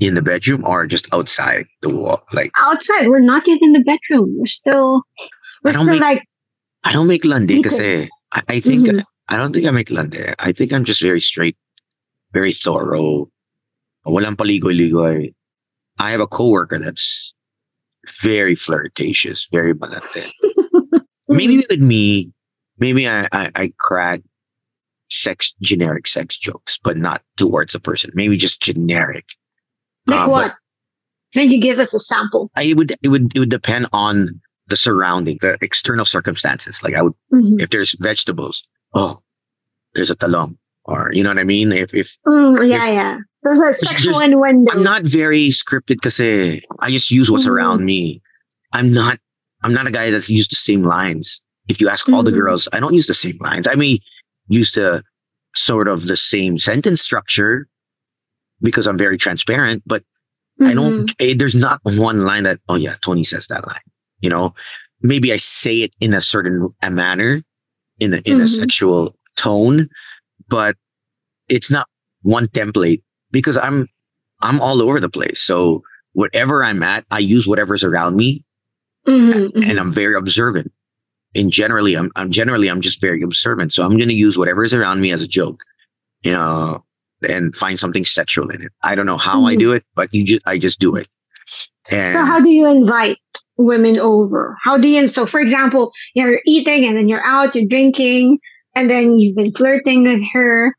in 0.00 0.14
the 0.14 0.22
bedroom 0.22 0.64
or 0.64 0.86
just 0.86 1.12
outside 1.12 1.66
the 1.82 1.88
wall. 1.88 2.22
Like 2.32 2.52
Outside, 2.60 3.08
we're 3.08 3.18
not 3.18 3.42
yet 3.48 3.58
in 3.60 3.72
the 3.72 3.80
bedroom. 3.80 4.36
We're 4.38 4.46
still 4.46 5.02
we're 5.64 5.70
I 5.70 5.72
don't 5.72 5.82
still 5.86 5.94
make- 5.94 6.00
like 6.00 6.22
I 6.84 6.92
don't 6.92 7.08
make 7.08 7.24
lande 7.24 7.48
because. 7.48 7.80
I, 7.80 8.08
I 8.48 8.60
think 8.60 8.86
Mhm. 8.86 9.02
I 9.28 9.36
don't 9.36 9.52
think 9.52 9.66
I 9.66 9.70
make 9.70 9.90
lande. 9.90 10.34
I 10.38 10.52
think 10.52 10.72
I'm 10.72 10.84
just 10.84 11.02
very 11.02 11.20
straight, 11.20 11.56
very 12.32 12.52
thorough. 12.52 13.30
Walang 14.06 14.36
paligoy-ligoy. 14.36 15.34
I 15.98 16.10
have 16.10 16.20
a 16.20 16.26
coworker 16.26 16.78
that's 16.78 17.34
very 18.22 18.54
flirtatious, 18.54 19.48
very 19.52 19.74
malante. 19.74 20.30
maybe 21.28 21.66
with 21.68 21.80
me, 21.80 22.32
maybe 22.78 23.06
I, 23.08 23.28
I, 23.32 23.50
I 23.54 23.72
crack 23.78 24.22
sex, 25.10 25.52
generic 25.60 26.06
sex 26.06 26.38
jokes, 26.38 26.78
but 26.82 26.96
not 26.96 27.22
towards 27.36 27.74
a 27.74 27.80
person. 27.80 28.10
Maybe 28.14 28.36
just 28.36 28.62
generic. 28.62 29.26
like 30.06 30.20
Uh, 30.26 30.30
what? 30.30 30.54
Can 31.34 31.50
you 31.50 31.60
give 31.60 31.78
us 31.78 31.92
a 31.92 32.00
sample? 32.00 32.50
I 32.56 32.72
would, 32.74 32.92
it 33.02 33.08
would, 33.08 33.36
it 33.36 33.40
would 33.40 33.50
depend 33.50 33.88
on 33.92 34.40
the 34.68 34.76
surrounding, 34.76 35.36
the 35.42 35.58
external 35.60 36.06
circumstances. 36.06 36.82
Like 36.82 36.94
I 36.94 37.02
would, 37.02 37.12
Mhm. 37.32 37.60
if 37.60 37.68
there's 37.70 37.94
vegetables, 37.98 38.66
oh, 38.94 39.20
there's 39.94 40.10
a 40.10 40.16
talong, 40.16 40.58
or 40.84 41.10
you 41.12 41.22
know 41.22 41.30
what 41.30 41.38
I 41.38 41.44
mean. 41.44 41.72
If 41.72 41.94
if 41.94 42.16
Mm, 42.26 42.68
yeah, 42.70 42.88
yeah. 42.90 43.18
Those 43.44 43.60
are 43.60 43.70
There's- 43.72 43.88
sexual 43.88 44.14
there's- 44.18 44.32
innuendos. 44.32 44.74
I'm 44.76 44.82
not 44.82 45.02
very 45.02 45.48
scripted 45.50 45.96
because 46.02 46.18
I 46.20 46.90
just 46.90 47.10
use 47.10 47.30
what's 47.30 47.46
Mhm. 47.46 47.50
around 47.50 47.84
me. 47.84 48.20
I'm 48.72 48.92
not. 48.92 49.18
I'm 49.62 49.72
not 49.72 49.86
a 49.86 49.90
guy 49.90 50.10
that 50.10 50.28
use 50.28 50.48
the 50.48 50.56
same 50.56 50.82
lines. 50.84 51.40
If 51.68 51.80
you 51.80 51.88
ask 51.88 52.08
all 52.08 52.22
the 52.22 52.30
Mhm. 52.30 52.40
girls, 52.40 52.68
I 52.72 52.80
don't 52.80 52.94
use 52.94 53.06
the 53.06 53.14
same 53.14 53.38
lines. 53.40 53.66
I 53.66 53.74
may 53.74 54.00
use 54.48 54.72
the 54.72 55.02
sort 55.54 55.88
of 55.88 56.06
the 56.06 56.16
same 56.16 56.58
sentence 56.58 57.00
structure 57.02 57.68
because 58.60 58.86
I'm 58.86 58.98
very 58.98 59.18
transparent, 59.18 59.82
but 59.86 60.02
I 60.60 60.72
Mhm. 60.72 60.74
don't. 60.74 61.12
eh, 61.20 61.34
there's 61.36 61.54
not 61.54 61.80
one 61.84 62.24
line 62.24 62.42
that 62.44 62.60
oh 62.68 62.74
yeah, 62.76 62.96
Tony 63.02 63.24
says 63.24 63.46
that 63.48 63.66
line. 63.66 63.86
You 64.20 64.30
know, 64.30 64.54
maybe 65.02 65.32
I 65.32 65.36
say 65.38 65.82
it 65.82 65.92
in 66.00 66.12
a 66.14 66.20
certain 66.20 66.68
a 66.82 66.90
manner, 66.90 67.42
in 68.00 68.14
a 68.14 68.18
in 68.24 68.40
a 68.40 68.44
Mhm. 68.44 68.48
sexual 68.48 69.16
tone, 69.36 69.88
but 70.48 70.76
it's 71.48 71.70
not 71.70 71.86
one 72.22 72.48
template 72.48 73.02
because 73.30 73.56
I'm 73.56 73.88
I'm 74.42 74.60
all 74.60 74.80
over 74.82 75.00
the 75.00 75.08
place. 75.08 75.40
So 75.40 75.82
whatever 76.12 76.62
I'm 76.64 76.82
at, 76.82 77.04
I 77.10 77.18
use 77.18 77.46
whatever's 77.46 77.82
around 77.84 78.16
me, 78.16 78.44
Mhm, 79.06 79.52
mhm. 79.52 79.68
and 79.68 79.78
I'm 79.80 79.90
very 79.90 80.14
observant. 80.14 80.72
And 81.34 81.50
generally, 81.52 81.94
I'm 81.96 82.10
I'm 82.16 82.30
generally 82.30 82.68
I'm 82.68 82.80
just 82.80 83.00
very 83.00 83.22
observant. 83.22 83.72
So 83.72 83.84
I'm 83.84 83.96
going 83.96 84.08
to 84.08 84.14
use 84.14 84.38
whatever 84.38 84.64
is 84.64 84.72
around 84.74 85.00
me 85.00 85.12
as 85.12 85.22
a 85.22 85.28
joke, 85.28 85.62
you 86.22 86.32
know, 86.32 86.84
and 87.28 87.54
find 87.54 87.78
something 87.78 88.04
sexual 88.04 88.48
in 88.50 88.62
it. 88.62 88.72
I 88.82 88.94
don't 88.94 89.06
know 89.06 89.18
how 89.18 89.44
I 89.44 89.54
Mhm. 89.54 89.58
do 89.58 89.72
it, 89.72 89.84
but 89.94 90.08
you 90.12 90.24
just 90.24 90.42
I 90.46 90.56
just 90.58 90.78
do 90.80 90.96
it. 90.96 91.08
And 91.90 92.14
So 92.14 92.24
how 92.24 92.40
do 92.40 92.50
you 92.50 92.66
invite 92.66 93.18
women 93.58 93.98
over? 93.98 94.56
How 94.64 94.78
do 94.78 94.88
you? 94.88 95.08
So 95.08 95.26
for 95.26 95.40
example, 95.40 95.92
you 96.14 96.22
know, 96.24 96.30
you're 96.30 96.40
eating 96.46 96.86
and 96.86 96.96
then 96.96 97.08
you're 97.08 97.24
out, 97.24 97.54
you're 97.54 97.68
drinking, 97.68 98.38
and 98.74 98.88
then 98.88 99.18
you've 99.18 99.36
been 99.36 99.52
flirting 99.52 100.04
with 100.04 100.22
her. 100.32 100.74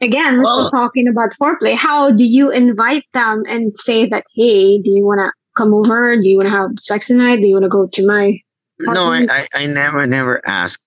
Again, 0.00 0.36
we're 0.36 0.44
still 0.44 0.70
talking 0.70 1.08
about 1.08 1.30
foreplay. 1.40 1.74
How 1.74 2.10
do 2.12 2.22
you 2.22 2.50
invite 2.50 3.04
them 3.14 3.42
and 3.48 3.76
say 3.78 4.06
that, 4.08 4.22
hey, 4.36 4.78
do 4.80 4.90
you 4.90 5.04
want 5.04 5.18
to 5.18 5.32
come 5.56 5.74
over? 5.74 6.14
Do 6.14 6.28
you 6.28 6.36
want 6.36 6.46
to 6.46 6.52
have 6.52 6.70
sex 6.78 7.08
tonight? 7.08 7.36
Do 7.36 7.46
you 7.46 7.54
want 7.54 7.64
to 7.64 7.68
go 7.68 7.88
to 7.88 8.06
my? 8.06 8.38
no, 8.80 9.06
I, 9.06 9.26
I 9.28 9.46
I 9.54 9.66
never 9.66 10.06
never 10.06 10.40
ask. 10.46 10.80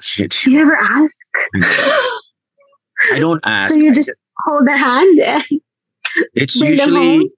Shit, 0.00 0.44
You 0.46 0.52
never 0.58 0.76
ask. 0.76 1.28
I 1.54 3.18
don't 3.18 3.40
ask. 3.46 3.74
so 3.74 3.80
you 3.80 3.94
just 3.94 4.12
hold 4.44 4.66
their 4.66 4.76
hand. 4.76 5.18
and- 5.18 5.60
It's 6.34 6.58
Bring 6.58 6.76
them 6.76 6.90
home? 6.94 7.02
usually 7.04 7.30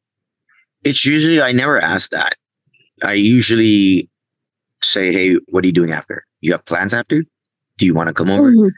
it's 0.85 1.04
usually 1.07 1.40
I 1.40 1.52
never 1.52 1.80
ask 1.80 2.11
that. 2.11 2.35
I 3.02 3.14
usually 3.14 4.09
say, 4.83 5.12
"Hey, 5.12 5.35
what 5.48 5.64
are 5.64 5.66
you 5.66 5.72
doing 5.72 5.92
after? 5.92 6.24
You 6.40 6.52
have 6.52 6.64
plans 6.64 6.94
after? 6.94 7.22
Do 7.78 7.87
you 7.87 7.94
want 7.94 8.09
to 8.09 8.14
come 8.14 8.30
over?" 8.30 8.52
Mhm. 8.52 8.70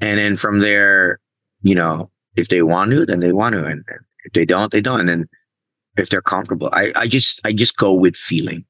And 0.00 0.18
then 0.18 0.36
from 0.36 0.60
there, 0.60 1.18
you 1.62 1.74
know, 1.74 2.10
if 2.36 2.48
they 2.48 2.62
want 2.62 2.90
to, 2.92 3.04
then 3.04 3.20
they 3.20 3.32
want 3.32 3.54
to, 3.54 3.64
and 3.64 3.84
if 4.24 4.32
they 4.32 4.44
don't, 4.44 4.70
they 4.70 4.80
don't. 4.80 5.00
And 5.00 5.08
then 5.08 5.28
if 5.96 6.08
they're 6.10 6.22
comfortable, 6.22 6.68
I 6.72 6.92
I 6.94 7.06
just 7.08 7.40
I 7.44 7.52
just 7.52 7.76
go 7.76 7.92
with 7.94 8.16
feeling. 8.16 8.64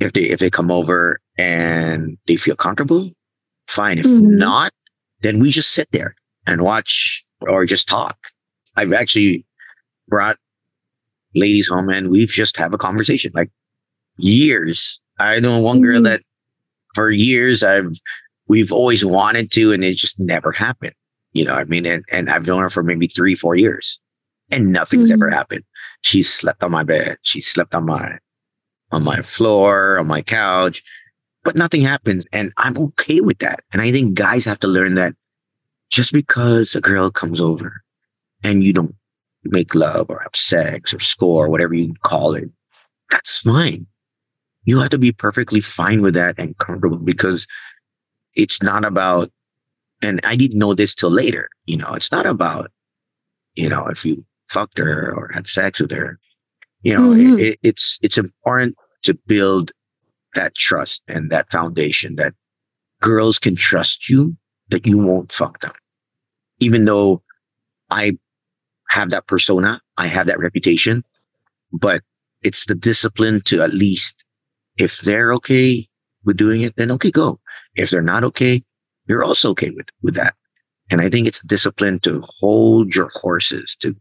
If 0.00 0.12
they 0.12 0.22
if 0.22 0.40
they 0.40 0.50
come 0.50 0.70
over 0.70 1.20
and 1.38 2.18
they 2.26 2.36
feel 2.36 2.56
comfortable, 2.56 3.12
fine. 3.68 3.98
If 3.98 4.06
Mhm. 4.06 4.38
not, 4.38 4.72
then 5.22 5.38
we 5.38 5.50
just 5.50 5.72
sit 5.72 5.88
there 5.92 6.14
and 6.46 6.62
watch 6.62 7.24
or 7.42 7.64
just 7.66 7.88
talk. 7.88 8.32
I've 8.76 8.92
actually 8.92 9.44
brought 10.08 10.38
ladies 11.34 11.68
home 11.68 11.88
and 11.90 12.08
we've 12.10 12.28
just 12.28 12.56
have 12.56 12.72
a 12.74 12.78
conversation 12.78 13.30
like 13.34 13.50
years. 14.18 15.00
I 15.18 15.40
know 15.40 15.58
one 15.60 15.80
girl 15.80 16.00
Mhm. 16.00 16.04
that 16.04 16.22
for 16.94 17.10
years 17.10 17.62
I've 17.62 17.92
we've 18.48 18.72
always 18.72 19.04
wanted 19.04 19.50
to 19.52 19.72
and 19.72 19.82
it 19.84 19.96
just 19.96 20.18
never 20.20 20.52
happened. 20.52 20.94
You 21.32 21.44
know 21.44 21.54
I 21.54 21.64
mean? 21.64 21.86
And 21.86 22.04
and 22.12 22.30
I've 22.30 22.46
known 22.46 22.62
her 22.62 22.70
for 22.70 22.82
maybe 22.82 23.06
three, 23.06 23.34
four 23.34 23.56
years. 23.56 24.00
And 24.50 24.72
nothing's 24.72 25.10
Mhm. 25.10 25.14
ever 25.14 25.30
happened. 25.30 25.64
She 26.02 26.22
slept 26.22 26.62
on 26.62 26.70
my 26.70 26.84
bed. 26.84 27.18
She 27.22 27.40
slept 27.40 27.74
on 27.74 27.86
my 27.86 28.18
on 28.92 29.02
my 29.02 29.20
floor, 29.20 29.98
on 29.98 30.06
my 30.06 30.22
couch, 30.22 30.82
but 31.42 31.56
nothing 31.56 31.82
happens. 31.82 32.24
And 32.32 32.52
I'm 32.56 32.78
okay 32.78 33.20
with 33.20 33.38
that. 33.40 33.60
And 33.72 33.82
I 33.82 33.90
think 33.90 34.14
guys 34.14 34.44
have 34.44 34.60
to 34.60 34.68
learn 34.68 34.94
that 34.94 35.14
just 35.90 36.12
because 36.12 36.74
a 36.76 36.80
girl 36.80 37.10
comes 37.10 37.40
over 37.40 37.82
and 38.44 38.62
you 38.62 38.72
don't 38.72 38.94
make 39.42 39.74
love 39.74 40.06
or 40.08 40.20
have 40.20 40.36
sex 40.36 40.94
or 40.94 41.00
score, 41.00 41.48
whatever 41.48 41.74
you 41.74 41.94
call 42.04 42.34
it, 42.34 42.48
that's 43.10 43.40
fine. 43.40 43.86
You 44.66 44.78
have 44.80 44.90
to 44.90 44.98
be 44.98 45.12
perfectly 45.12 45.60
fine 45.60 46.02
with 46.02 46.14
that 46.14 46.34
and 46.38 46.56
comfortable 46.58 46.98
because 46.98 47.46
it's 48.34 48.62
not 48.62 48.84
about, 48.84 49.30
and 50.02 50.20
I 50.24 50.36
didn't 50.36 50.58
know 50.58 50.74
this 50.74 50.94
till 50.94 51.10
later, 51.10 51.48
you 51.64 51.76
know, 51.78 51.94
it's 51.94 52.12
not 52.12 52.26
about, 52.26 52.70
you 53.54 53.68
know, 53.68 53.86
if 53.86 54.04
you 54.04 54.24
fucked 54.50 54.76
her 54.78 55.14
or 55.14 55.30
had 55.32 55.46
sex 55.46 55.80
with 55.80 55.92
her, 55.92 56.18
you 56.82 56.94
know, 56.94 57.10
Mhm. 57.10 57.38
it, 57.38 57.46
it, 57.46 57.58
it's, 57.62 57.98
it's 58.02 58.18
important 58.18 58.76
to 59.02 59.14
build 59.26 59.72
that 60.34 60.54
trust 60.54 61.02
and 61.08 61.30
that 61.30 61.48
foundation 61.48 62.16
that 62.16 62.34
girls 63.00 63.38
can 63.38 63.56
trust 63.56 64.10
you 64.10 64.36
that 64.70 64.86
you 64.86 64.98
won't 64.98 65.32
fuck 65.32 65.60
them. 65.60 65.72
Even 66.58 66.84
though 66.84 67.22
I 67.90 68.18
have 68.90 69.10
that 69.10 69.26
persona, 69.28 69.80
I 69.96 70.08
have 70.08 70.26
that 70.26 70.38
reputation, 70.38 71.04
but 71.72 72.02
it's 72.42 72.66
the 72.66 72.74
discipline 72.74 73.40
to 73.46 73.62
at 73.62 73.72
least, 73.72 74.24
if 74.78 75.00
they're 75.00 75.32
okay 75.34 75.86
with 76.24 76.36
doing 76.36 76.62
it, 76.62 76.74
then 76.76 76.90
okay, 76.92 77.10
go. 77.10 77.40
If 77.76 77.90
they're 77.90 78.02
not 78.02 78.24
okay, 78.24 78.62
you're 79.08 79.24
also 79.24 79.50
okay 79.50 79.70
with, 79.70 79.86
with 80.02 80.14
that. 80.14 80.34
And 80.90 81.00
I 81.00 81.08
think 81.08 81.26
it's 81.26 81.40
discipline 81.42 82.00
to 82.00 82.22
hold 82.40 82.94
your 82.94 83.10
horses, 83.14 83.76
to, 83.80 83.94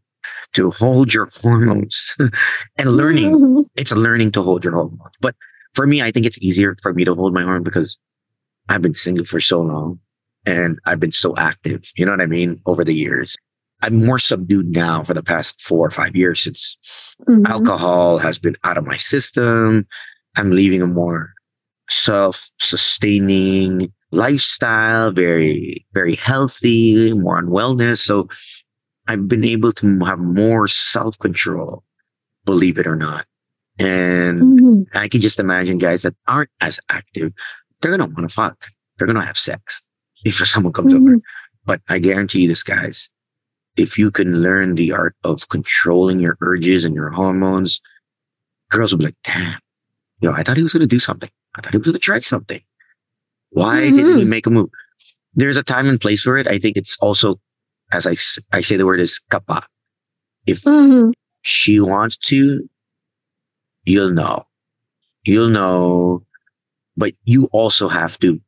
to 0.53 0.71
hold 0.71 1.13
your 1.13 1.29
hormones 1.41 2.15
and 2.77 2.89
learning 2.97 3.31
Mhm. 3.31 3.65
it's 3.75 3.91
learning 3.91 4.31
to 4.33 4.41
hold 4.41 4.63
your 4.63 4.73
hormones. 4.73 5.15
But 5.21 5.35
for 5.73 5.85
me, 5.88 6.01
I 6.01 6.11
think 6.11 6.25
it's 6.25 6.41
easier 6.41 6.75
for 6.81 6.93
me 6.93 7.05
to 7.05 7.13
hold 7.15 7.33
my 7.33 7.43
hormone 7.43 7.63
because 7.63 7.97
I've 8.69 8.81
been 8.81 8.93
single 8.95 9.25
for 9.25 9.39
so 9.41 9.61
long 9.61 9.99
and 10.45 10.79
I've 10.85 10.99
been 10.99 11.11
so 11.11 11.35
active. 11.38 11.83
You 11.95 12.05
know 12.05 12.11
what 12.11 12.21
I 12.21 12.25
mean? 12.27 12.61
Over 12.65 12.83
the 12.83 12.93
years, 12.95 13.35
I'm 13.83 14.03
more 14.05 14.17
subdued 14.19 14.67
now 14.67 15.03
for 15.03 15.13
the 15.13 15.21
past 15.23 15.61
four 15.61 15.85
or 15.85 15.91
five 15.91 16.15
years 16.15 16.41
since 16.43 16.77
Mhm. 17.27 17.47
alcohol 17.47 18.17
has 18.19 18.39
been 18.39 18.55
out 18.63 18.77
of 18.77 18.85
my 18.85 18.97
system. 18.97 19.85
I'm 20.37 20.51
leaving 20.51 20.81
a 20.81 20.87
more 20.87 21.31
self-sustaining 21.89 23.91
lifestyle, 24.11 25.11
very, 25.11 25.85
very 25.93 26.15
healthy, 26.15 27.13
more 27.13 27.37
on 27.37 27.47
wellness. 27.47 27.99
So 27.99 28.27
I've 29.07 29.27
been 29.27 29.45
able 29.45 29.71
to 29.73 29.99
have 30.05 30.19
more 30.19 30.67
self-control, 30.67 31.83
believe 32.45 32.77
it 32.77 32.87
or 32.87 32.95
not. 32.95 33.25
And 33.77 34.59
Mhm. 34.59 34.85
I 34.95 35.07
can 35.09 35.21
just 35.21 35.39
imagine 35.39 35.77
guys 35.77 36.01
that 36.03 36.15
aren't 36.27 36.49
as 36.61 36.79
active, 36.89 37.33
they're 37.81 37.91
gonna 37.91 38.05
want 38.05 38.29
to 38.29 38.33
fuck. 38.33 38.67
They're 38.97 39.07
gonna 39.07 39.25
have 39.25 39.37
sex 39.37 39.81
if 40.23 40.35
someone 40.47 40.73
comes 40.73 40.93
over. 40.93 41.17
Mhm. 41.17 41.21
But 41.65 41.81
I 41.89 41.99
guarantee 41.99 42.43
you 42.43 42.47
this, 42.47 42.63
guys, 42.63 43.09
if 43.75 43.97
you 43.97 44.11
can 44.11 44.41
learn 44.41 44.75
the 44.75 44.93
art 44.93 45.15
of 45.23 45.49
controlling 45.49 46.19
your 46.19 46.37
urges 46.41 46.85
and 46.85 46.95
your 46.95 47.09
hormones, 47.09 47.81
girls 48.69 48.91
will 48.91 48.99
be 48.99 49.05
like, 49.05 49.17
damn, 49.23 49.59
yo, 50.21 50.32
I 50.32 50.43
thought 50.43 50.58
he 50.58 50.63
was 50.63 50.73
gonna 50.73 50.86
do 50.88 50.99
something. 50.99 51.30
I 51.58 51.62
thought 51.62 51.71
he 51.71 51.78
was 51.78 51.86
gonna 51.86 51.99
try 51.99 52.19
something. 52.19 52.62
Why 53.51 53.89
didn't 53.91 54.17
he 54.17 54.25
make 54.25 54.45
a 54.47 54.49
move? 54.49 54.69
There's 55.34 55.58
a 55.58 55.63
time 55.63 55.88
and 55.88 55.99
place 55.99 56.21
for 56.23 56.38
it. 56.38 56.47
I 56.47 56.60
think 56.60 56.78
it's 56.78 56.97
also, 56.99 57.39
as 57.93 58.06
I, 58.08 58.15
I 58.56 58.62
say 58.62 58.78
the 58.78 58.86
word 58.86 58.99
is 58.99 59.19
kapa. 59.30 59.65
If 60.45 60.62
Mhm. 60.63 61.13
she 61.41 61.80
wants 61.80 62.17
to, 62.30 62.67
you'll 63.86 64.12
know. 64.12 64.45
You'll 65.23 65.49
know, 65.49 66.25
but 66.97 67.13
you 67.23 67.45
also 67.51 67.88
have 67.88 68.19
to 68.19 68.39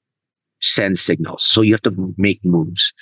send 0.62 1.00
signals. 1.00 1.44
So 1.44 1.62
you 1.62 1.74
have 1.74 1.82
to 1.84 2.14
make 2.18 2.44
moves. 2.46 2.94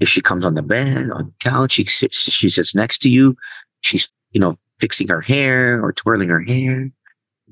If 0.00 0.08
she 0.08 0.20
comes 0.20 0.44
on 0.44 0.54
the 0.54 0.62
bed, 0.62 1.10
on 1.10 1.26
the 1.26 1.32
couch, 1.40 1.72
she 1.72 1.84
sits, 1.84 2.16
she 2.18 2.48
sits 2.48 2.74
next 2.74 2.98
to 3.00 3.08
you, 3.10 3.36
she's, 3.82 4.10
you 4.32 4.40
know, 4.40 4.58
fixing 4.80 5.08
her 5.08 5.20
hair 5.20 5.82
or 5.84 5.92
twirling 5.92 6.28
her 6.28 6.40
hair, 6.40 6.90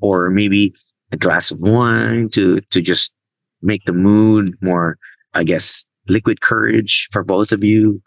or 0.01 0.29
maybe 0.29 0.73
a 1.11 1.17
glass 1.17 1.51
of 1.51 1.59
wine 1.59 2.29
to, 2.29 2.59
to 2.61 2.81
just 2.81 3.13
make 3.61 3.83
the 3.85 3.93
mood 3.93 4.55
more, 4.61 4.97
I 5.33 5.43
guess, 5.43 5.85
liquid 6.07 6.41
courage 6.41 7.07
for 7.11 7.23
both 7.23 7.51
of 7.51 7.63
you. 7.63 8.01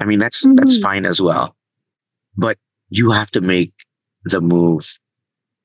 I 0.00 0.04
mean, 0.04 0.18
that's, 0.18 0.40
that's 0.54 0.78
Mhm. 0.78 0.82
fine 0.82 1.06
as 1.06 1.20
well. 1.20 1.56
But 2.36 2.58
you 2.90 3.10
have 3.10 3.30
to 3.32 3.40
make 3.40 3.72
the 4.24 4.40
move 4.40 4.98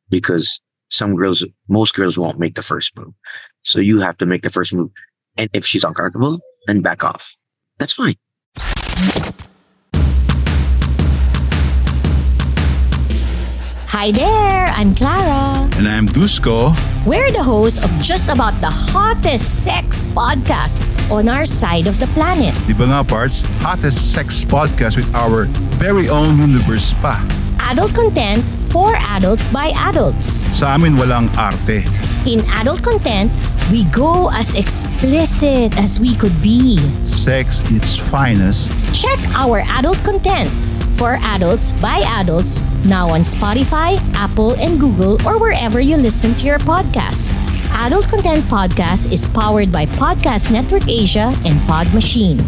because 0.10 0.60
some 0.90 1.16
girls, 1.16 1.46
most 1.70 1.96
girls 1.96 2.18
won't 2.18 2.40
make 2.40 2.56
the 2.56 2.62
first 2.62 2.98
move. 2.98 3.14
So 3.64 3.80
you 3.80 4.00
have 4.00 4.18
to 4.18 4.26
make 4.26 4.44
the 4.44 4.50
first 4.50 4.74
move. 4.74 4.92
And 5.38 5.50
if 5.54 5.66
she's 5.66 5.84
uncomfortable, 5.84 6.40
then 6.68 6.82
back 6.82 7.04
off. 7.04 7.36
That's 7.78 7.94
fine. 7.94 8.16
Hi 14.02 14.10
there, 14.10 14.66
I'm 14.66 14.96
Clara. 14.96 15.70
And 15.78 15.88
I'm 15.88 16.08
Dusko. 16.08 16.74
We're 17.06 17.32
the 17.32 17.44
hosts 17.44 17.78
of 17.78 17.92
just 18.00 18.30
about 18.30 18.60
the 18.60 18.72
hottest 18.72 19.64
sex 19.64 20.02
podcast 20.18 20.82
on 21.10 21.30
our 21.30 21.46
side 21.46 21.88
of 21.88 21.98
the 21.98 22.08
planet. 22.14 22.54
Di 22.68 22.74
ba 22.76 22.86
nga 22.86 23.02
parts, 23.02 23.48
hottest 23.64 24.14
sex 24.14 24.44
podcast 24.46 25.00
with 25.00 25.10
our 25.16 25.48
very 25.82 26.12
own 26.12 26.38
universe 26.38 26.94
pa. 27.02 27.18
Adult 27.72 27.96
content 27.96 28.44
for 28.70 28.96
adults 29.16 29.48
by 29.48 29.72
adults. 29.88 30.44
Sa 30.52 30.76
amin 30.76 31.00
walang 31.00 31.32
arte. 31.40 31.84
In 32.28 32.44
adult 32.62 32.84
content, 32.84 33.32
we 33.72 33.88
go 33.90 34.30
as 34.32 34.54
explicit 34.54 35.74
as 35.80 35.98
we 36.00 36.14
could 36.16 36.36
be. 36.44 36.78
Sex 37.08 37.64
its 37.72 37.96
finest. 37.98 38.76
Check 38.94 39.18
our 39.34 39.64
adult 39.80 40.04
content 40.04 40.52
for 41.00 41.18
adults 41.34 41.72
by 41.82 42.04
adults 42.22 42.62
now 42.86 43.10
on 43.10 43.22
Spotify, 43.22 43.98
Apple, 44.14 44.54
and 44.62 44.80
Google, 44.80 45.18
or 45.26 45.40
wherever 45.40 45.80
you 45.82 45.98
listen 45.98 46.36
to 46.36 46.46
your 46.46 46.60
podcasts. 46.60 47.34
Adult 47.74 48.08
Content 48.10 48.44
Podcast 48.46 49.12
is 49.12 49.28
powered 49.28 49.72
by 49.72 49.86
Podcast 49.86 50.52
Network 50.52 50.88
Asia 50.88 51.34
and 51.46 51.60
Pod 51.68 51.92
Machine. 51.94 52.40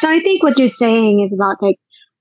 So 0.00 0.10
I 0.10 0.20
think 0.20 0.42
what 0.42 0.58
you're 0.58 0.68
saying 0.68 1.22
is 1.24 1.34
about 1.34 1.62
like 1.62 1.76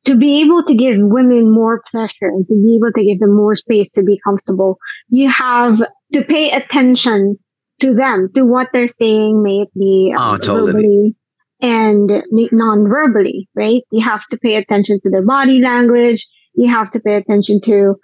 to 0.05 0.15
be 0.15 0.41
able 0.41 0.63
to 0.63 0.73
give 0.75 0.95
women 0.99 1.51
more 1.51 1.81
pleasure 1.91 2.27
and 2.27 2.45
to 2.47 2.53
be 2.53 2.77
able 2.77 2.91
to 2.93 3.03
give 3.03 3.19
them 3.19 3.35
more 3.35 3.55
space 3.55 3.91
to 3.91 4.03
be 4.03 4.19
comfortable, 4.23 4.77
you 5.09 5.29
have 5.29 5.81
to 6.13 6.21
pay 6.23 6.51
attention 6.51 7.37
to 7.79 7.93
them, 7.93 8.29
to 8.35 8.43
what 8.43 8.69
they're 8.71 8.87
saying, 8.87 9.41
may 9.43 9.61
it 9.61 9.69
be 9.77 10.13
Oh, 10.15 10.19
ah, 10.19 10.33
uh, 10.33 10.37
totally. 10.37 10.71
verbally 10.71 11.15
and 11.61 12.23
non-verbally, 12.51 13.49
right? 13.55 13.81
You 13.91 14.03
have 14.03 14.25
to 14.31 14.37
pay 14.37 14.55
attention 14.55 14.99
to 15.01 15.09
their 15.09 15.25
body 15.25 15.59
language. 15.61 16.27
You 16.55 16.69
have 16.71 16.91
to 16.91 16.99
pay 16.99 17.15
attention 17.15 17.61
to, 17.61 17.95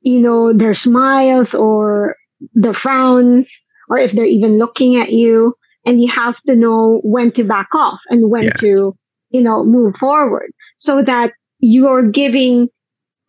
you 0.00 0.20
know, 0.20 0.52
their 0.52 0.74
smiles 0.74 1.54
or 1.54 2.16
the 2.54 2.74
frowns, 2.74 3.50
or 3.88 3.98
if 3.98 4.12
they're 4.12 4.24
even 4.24 4.58
looking 4.58 4.96
at 4.96 5.10
you. 5.12 5.54
And 5.84 6.02
you 6.02 6.08
have 6.10 6.40
to 6.48 6.56
know 6.56 7.00
when 7.04 7.30
to 7.32 7.44
back 7.44 7.68
off 7.74 8.00
and 8.10 8.28
when 8.30 8.44
Yeah. 8.44 8.52
to, 8.58 8.96
you 9.30 9.42
know, 9.42 9.64
move 9.64 9.96
forward 9.96 10.50
so 10.78 11.02
that 11.02 11.32
you're 11.60 12.10
giving 12.10 12.68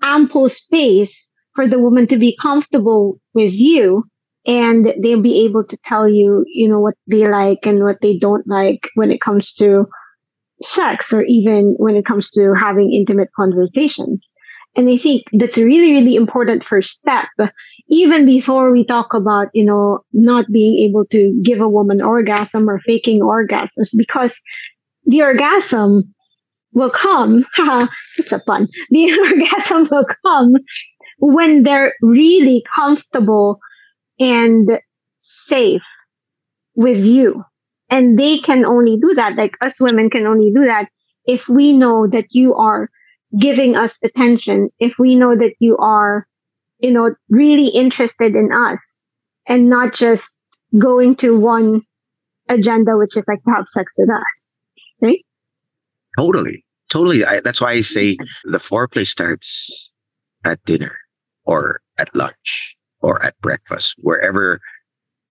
ample 0.01 0.49
space 0.49 1.27
for 1.55 1.67
the 1.67 1.79
woman 1.79 2.07
to 2.07 2.17
be 2.17 2.37
comfortable 2.41 3.19
with 3.33 3.53
you 3.53 4.03
and 4.45 4.93
they'll 5.01 5.21
be 5.21 5.45
able 5.45 5.63
to 5.65 5.77
tell 5.85 6.07
you, 6.07 6.43
you 6.47 6.67
know, 6.69 6.79
what 6.79 6.95
they 7.07 7.27
like 7.27 7.59
and 7.65 7.83
what 7.83 7.97
they 8.01 8.17
don't 8.17 8.47
like 8.47 8.89
when 8.95 9.11
it 9.11 9.21
comes 9.21 9.53
to 9.53 9.85
sex 10.61 11.13
or 11.13 11.21
even 11.23 11.75
when 11.77 11.95
it 11.95 12.05
comes 12.05 12.31
to 12.31 12.53
having 12.59 12.91
intimate 12.93 13.29
conversations. 13.35 14.31
And 14.77 14.87
I 14.89 14.97
think 14.97 15.23
that's 15.33 15.57
a 15.57 15.65
really, 15.65 15.91
really 15.91 16.15
important 16.15 16.63
first 16.63 16.91
step, 16.91 17.27
even 17.89 18.27
before 18.27 18.71
we 18.71 18.85
talk 18.85 19.11
about, 19.11 19.47
you 19.53 19.65
know, 19.65 20.05
not 20.13 20.45
being 20.51 20.77
able 20.87 21.03
to 21.05 21.41
give 21.43 21.59
a 21.59 21.67
woman 21.67 21.99
orgasm 21.99 22.69
or 22.69 22.79
faking 22.81 23.21
orgasms, 23.21 23.89
because 23.97 24.39
the 25.07 25.23
orgasm 25.23 26.13
will 26.73 26.91
come. 26.91 27.43
it's 28.17 28.31
a 28.31 28.39
pun. 28.39 28.67
The 28.91 29.19
orgasm 29.19 29.87
will 29.89 30.05
come 30.23 30.53
when 31.17 31.63
they're 31.63 31.93
really 32.03 32.63
comfortable 32.75 33.59
and 34.19 34.79
safe 35.17 35.81
with 36.75 37.03
you. 37.03 37.43
And 37.89 38.19
they 38.19 38.37
can 38.37 38.63
only 38.63 38.97
do 39.01 39.15
that, 39.15 39.37
like 39.37 39.57
us 39.61 39.79
women 39.79 40.11
can 40.11 40.27
only 40.27 40.51
do 40.53 40.65
that 40.65 40.87
if 41.25 41.49
we 41.49 41.75
know 41.75 42.05
that 42.07 42.27
you 42.29 42.53
are 42.53 42.89
giving 43.39 43.75
us 43.75 43.97
attention, 44.03 44.69
if 44.79 44.93
we 44.99 45.15
know 45.15 45.35
that 45.35 45.53
you 45.59 45.77
are, 45.77 46.27
you 46.79 46.91
know, 46.91 47.13
really 47.29 47.67
interested 47.67 48.35
in 48.35 48.51
us 48.51 49.03
and 49.47 49.69
not 49.69 49.93
just 49.93 50.37
going 50.77 51.15
to 51.17 51.37
one 51.37 51.81
agenda, 52.49 52.97
which 52.97 53.17
is 53.17 53.25
like 53.27 53.43
to 53.43 53.51
have 53.51 53.65
sex 53.67 53.95
with 53.97 54.09
us. 54.09 54.57
Right? 55.01 55.25
Totally. 56.17 56.63
Totally. 56.89 57.25
I, 57.25 57.41
that's 57.41 57.59
why 57.59 57.71
I 57.71 57.81
say 57.81 58.17
the 58.45 58.57
foreplay 58.57 59.05
starts 59.05 59.91
at 60.45 60.63
dinner 60.63 60.97
or 61.43 61.81
at 61.97 62.15
lunch 62.15 62.77
or 63.01 63.23
at 63.23 63.39
breakfast, 63.41 63.95
wherever, 63.99 64.59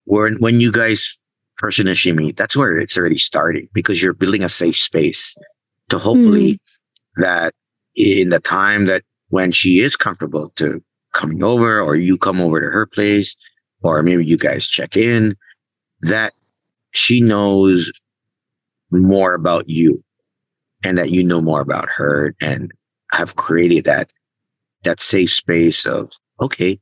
where, 0.04 0.30
when 0.38 0.60
you 0.60 0.70
guys 0.70 1.18
first 1.54 1.78
initially 1.78 2.14
meet, 2.14 2.36
that's 2.36 2.56
where 2.56 2.78
it's 2.78 2.96
already 2.96 3.18
starting 3.18 3.68
because 3.72 4.02
you're 4.02 4.12
building 4.12 4.42
a 4.42 4.48
safe 4.48 4.76
space 4.76 5.34
to 5.88 5.98
hopefully 5.98 6.54
mm 6.54 6.58
that 7.18 7.54
in 7.96 8.28
the 8.28 8.40
time 8.40 8.84
that 8.86 9.02
when 9.28 9.50
she 9.50 9.80
is 9.80 9.96
comfortable 9.96 10.50
to 10.56 10.82
coming 11.12 11.42
over 11.42 11.80
or 11.80 11.96
you 11.96 12.18
come 12.18 12.40
over 12.40 12.60
to 12.60 12.66
her 12.66 12.86
place 12.86 13.36
or 13.82 14.02
maybe 14.02 14.24
you 14.24 14.36
guys 14.36 14.68
check 14.68 14.96
in 14.96 15.34
that 16.02 16.34
she 16.92 17.20
knows 17.20 17.90
more 18.90 19.34
about 19.34 19.68
you 19.68 20.02
and 20.84 20.98
that 20.98 21.10
you 21.10 21.24
know 21.24 21.40
more 21.40 21.60
about 21.60 21.88
her 21.88 22.34
and 22.40 22.72
have 23.12 23.36
created 23.36 23.84
that 23.84 24.10
that 24.84 25.00
safe 25.00 25.32
space 25.32 25.86
of 25.86 26.12
okay 26.40 26.78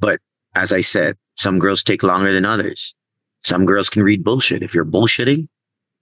but 0.00 0.20
as 0.54 0.72
i 0.72 0.80
said 0.80 1.16
some 1.36 1.58
girls 1.58 1.82
take 1.82 2.02
longer 2.02 2.32
than 2.32 2.44
others 2.44 2.94
some 3.42 3.66
girls 3.66 3.90
can 3.90 4.02
read 4.02 4.24
bullshit 4.24 4.62
if 4.62 4.74
you're 4.74 4.84
bullshitting 4.84 5.46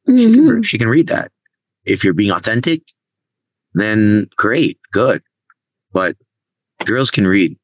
mm-hmm. 0.08 0.16
she, 0.16 0.24
can, 0.32 0.44
mm-hmm. 0.44 0.60
she 0.62 0.78
can 0.78 0.88
read 0.88 1.08
that 1.08 1.32
if 1.84 2.04
you're 2.04 2.14
being 2.14 2.30
authentic 2.30 2.82
then 3.74 4.26
great 4.36 4.78
good 4.92 5.22
but 5.92 6.16
girls 6.84 7.10
can 7.10 7.26
read 7.26 7.56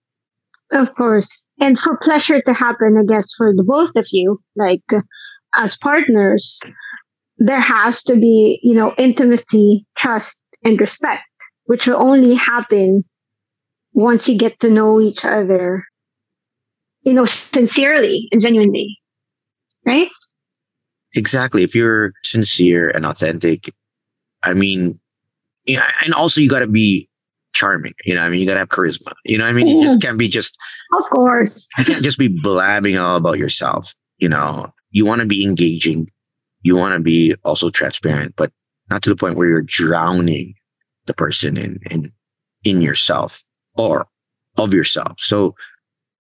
of 0.73 0.95
course 0.95 1.45
and 1.61 1.79
for 1.79 1.97
pleasure 1.99 2.41
to 2.43 2.53
happen 2.53 2.97
i 2.99 3.05
guess 3.05 3.33
for 3.37 3.55
the 3.55 3.63
both 3.63 3.95
of 3.97 4.07
you 4.11 4.39
like 4.57 4.83
as 5.57 5.77
partners, 5.77 6.61
there 7.39 7.61
has 7.61 8.03
to 8.05 8.17
be, 8.17 8.61
you 8.63 8.75
know, 8.75 8.95
intimacy, 8.99 9.87
trust, 9.97 10.43
and 10.65 10.81
respect, 10.81 11.23
which 11.65 11.87
will 11.87 12.01
only 12.01 12.35
happen 12.35 13.05
once 13.93 14.29
you 14.29 14.37
get 14.37 14.59
to 14.61 14.71
know 14.71 15.01
each 15.01 15.25
other, 15.25 15.85
you 17.03 17.13
know, 17.13 17.25
sincerely 17.25 18.29
and 18.33 18.41
genuinely. 18.41 18.99
Right? 19.87 20.09
Exactly. 21.15 21.63
If 21.63 21.75
you're 21.75 22.13
sincere 22.25 22.89
and 22.89 23.07
authentic, 23.07 23.73
I 24.43 24.55
mean, 24.55 24.99
yeah, 25.67 25.91
and 26.05 26.15
also 26.15 26.41
you 26.41 26.49
got 26.49 26.61
to 26.61 26.67
be 26.67 27.09
charming. 27.55 27.95
You 28.05 28.15
know, 28.15 28.23
I 28.23 28.29
mean, 28.29 28.41
you 28.41 28.47
got 28.47 28.55
to 28.55 28.61
have 28.61 28.69
charisma. 28.69 29.13
You 29.25 29.39
know, 29.39 29.47
I 29.47 29.53
mean, 29.53 29.69
you 29.69 29.83
just 29.83 30.03
can't 30.03 30.19
be 30.19 30.29
just. 30.29 30.59
Of 30.99 31.05
course. 31.11 31.67
You 31.79 31.85
can't 31.85 32.05
just 32.05 32.19
be 32.19 32.29
blabbing 32.29 32.99
all 32.99 33.17
about 33.17 33.39
yourself. 33.39 33.95
You 34.19 34.29
know, 34.29 34.73
you 34.91 35.07
want 35.07 35.21
to 35.21 35.27
be 35.27 35.45
engaging. 35.45 36.11
You 36.63 36.77
want 36.77 36.95
to 36.95 37.01
be 37.01 37.35
also 37.45 37.71
transparent, 37.71 38.35
but 38.37 38.53
not 38.91 39.03
to 39.03 39.11
the 39.11 39.17
point 39.17 39.37
where 39.37 39.49
you're 39.49 39.63
drowning 39.63 40.55
the 41.07 41.15
person 41.15 41.57
in, 41.57 41.79
in, 41.91 42.13
in 42.65 42.81
yourself 42.81 43.45
or 43.75 44.07
of 44.57 44.73
yourself. 44.73 45.19
So 45.19 45.55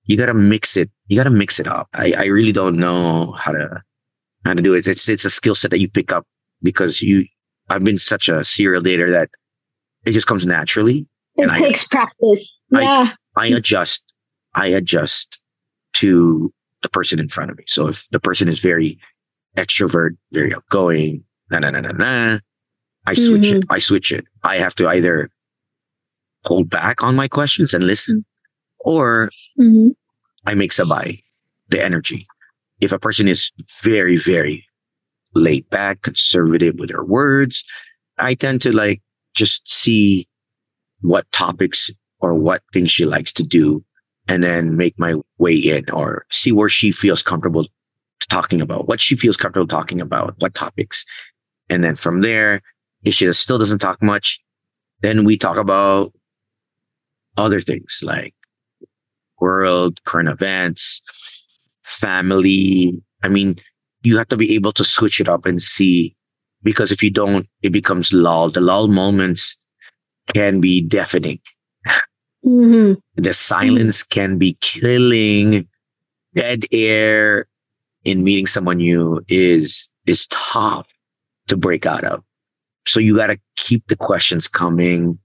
you 0.05 0.17
got 0.17 0.27
to 0.27 0.35
mix 0.35 0.77
it. 0.77 0.91
You 1.07 1.17
got 1.17 1.25
to 1.25 1.31
mix 1.31 1.59
it 1.59 1.67
up. 1.67 1.89
I, 1.95 2.13
I 2.17 2.25
really 2.27 2.53
don't 2.53 2.77
know 2.77 3.33
how 3.33 3.53
to, 3.53 3.83
how 4.45 4.55
to 4.55 4.63
do 4.63 4.75
it. 4.75 4.87
It's, 4.87 5.09
it's 5.09 5.25
a 5.25 5.31
skill 5.31 5.55
set 5.55 5.71
that 5.71 5.81
you 5.81 5.89
pick 5.89 6.13
up 6.13 6.27
because 6.63 7.01
you, 7.01 7.25
I've 7.68 7.85
been 7.85 7.98
such 7.98 8.29
a 8.29 8.44
serial 8.44 8.83
dater 8.83 9.11
that 9.11 9.31
it 10.05 10.12
just 10.12 10.27
comes 10.27 10.44
naturally. 10.44 11.07
It 11.37 11.48
and 11.48 11.53
takes 11.53 11.87
I, 11.87 11.96
practice. 11.96 12.62
Yeah. 12.70 13.12
I, 13.37 13.44
I 13.44 13.46
adjust. 13.48 14.12
I 14.55 14.66
adjust 14.66 15.38
to 15.94 16.53
the 16.83 16.88
person 16.88 17.18
in 17.18 17.29
front 17.29 17.50
of 17.50 17.59
me. 17.59 17.64
So 17.66 17.88
if 17.88 18.09
the 18.11 18.20
person 18.20 18.48
is 18.48 18.61
very 18.61 18.98
extrovert, 19.57 20.16
very 20.33 20.55
outgoing, 20.55 21.24
na 21.50 21.59
na 21.59 21.70
na 21.70 21.81
na 21.81 21.92
na, 21.92 22.38
I 23.07 23.14
switch 23.14 23.48
mm-hmm. 23.48 23.59
it. 23.59 23.64
I 23.70 23.79
switch 23.79 24.12
it. 24.12 24.24
I 24.42 24.57
have 24.57 24.74
to 24.77 24.88
either 24.88 25.31
hold 26.44 26.70
back 26.70 27.03
on 27.03 27.16
my 27.16 27.29
questions 27.29 27.74
and 27.74 27.85
listen, 27.85 28.24
or 28.81 29.31
mm-hmm. 29.59 29.88
I 30.46 30.55
make 30.55 30.72
sabay 30.72 31.22
the 31.70 31.83
energy. 31.83 32.27
If 32.81 32.92
a 32.92 32.98
person 32.98 33.29
is 33.29 33.50
very, 33.83 34.16
very 34.16 34.66
laid 35.35 35.68
back, 35.70 36.03
conservative 36.03 36.77
with 36.79 36.90
her 36.90 37.05
words, 37.05 37.64
I 38.18 38.35
tend 38.35 38.62
to 38.62 38.73
like 38.73 39.03
just 39.35 39.68
see 39.68 40.29
what 41.01 41.31
topics 41.33 41.90
or 42.20 42.35
what 42.35 42.62
things 42.73 42.90
she 42.90 43.05
likes 43.05 43.33
to 43.35 43.42
do 43.42 43.85
and 44.29 44.42
then 44.42 44.77
make 44.77 44.99
my 44.99 45.16
way 45.38 45.55
in 45.55 45.90
or 45.90 46.25
see 46.31 46.53
where 46.53 46.68
she 46.68 46.92
feels 46.92 47.23
comfortable 47.23 47.66
talking 48.31 48.61
about 48.61 48.88
what 48.88 49.01
she 49.01 49.16
feels 49.16 49.37
comfortable 49.37 49.66
talking 49.66 50.01
about, 50.01 50.35
what 50.38 50.55
topics. 50.55 51.05
And 51.68 51.85
then 51.85 51.97
from 51.97 52.20
there, 52.23 52.62
if 53.05 53.14
she 53.14 53.31
still 53.33 53.59
doesn't 53.59 53.81
talk 53.81 54.03
much, 54.03 54.40
then 55.03 55.25
we 55.25 55.37
talk 55.37 55.57
about 55.57 56.12
other 57.37 57.61
things 57.61 58.01
like 58.03 58.35
world, 59.40 60.03
current 60.05 60.29
events, 60.29 61.03
family. 61.85 63.03
I 63.23 63.29
mean, 63.29 63.57
you 64.05 64.19
have 64.19 64.29
to 64.29 64.37
be 64.37 64.55
able 64.55 64.73
to 64.73 64.85
switch 64.85 65.21
it 65.21 65.29
up 65.29 65.47
and 65.47 65.61
see 65.61 66.14
because 66.62 66.93
if 66.93 67.03
you 67.03 67.11
don't, 67.11 67.47
it 67.62 67.71
becomes 67.71 68.12
lull. 68.12 68.51
The 68.51 68.61
lull 68.61 68.88
moments 68.88 69.57
can 70.33 70.61
be 70.61 70.81
deafening. 70.81 71.40
Mm-hmm. 72.45 72.95
The 73.23 73.33
silence 73.33 74.03
can 74.03 74.38
be 74.38 74.59
killing. 74.61 75.67
Dead 76.35 76.64
air 76.73 77.47
in 78.05 78.25
meeting 78.25 78.47
someone 78.47 78.79
new 78.79 79.23
is 79.29 79.88
is 80.07 80.27
tough 80.29 80.93
to 81.49 81.57
break 81.57 81.87
out 81.87 82.05
of. 82.05 82.23
So 82.87 83.01
you 83.01 83.17
got 83.17 83.29
to 83.29 83.38
keep 83.57 83.87
the 83.87 83.97
questions 83.97 84.49
coming, 84.49 85.19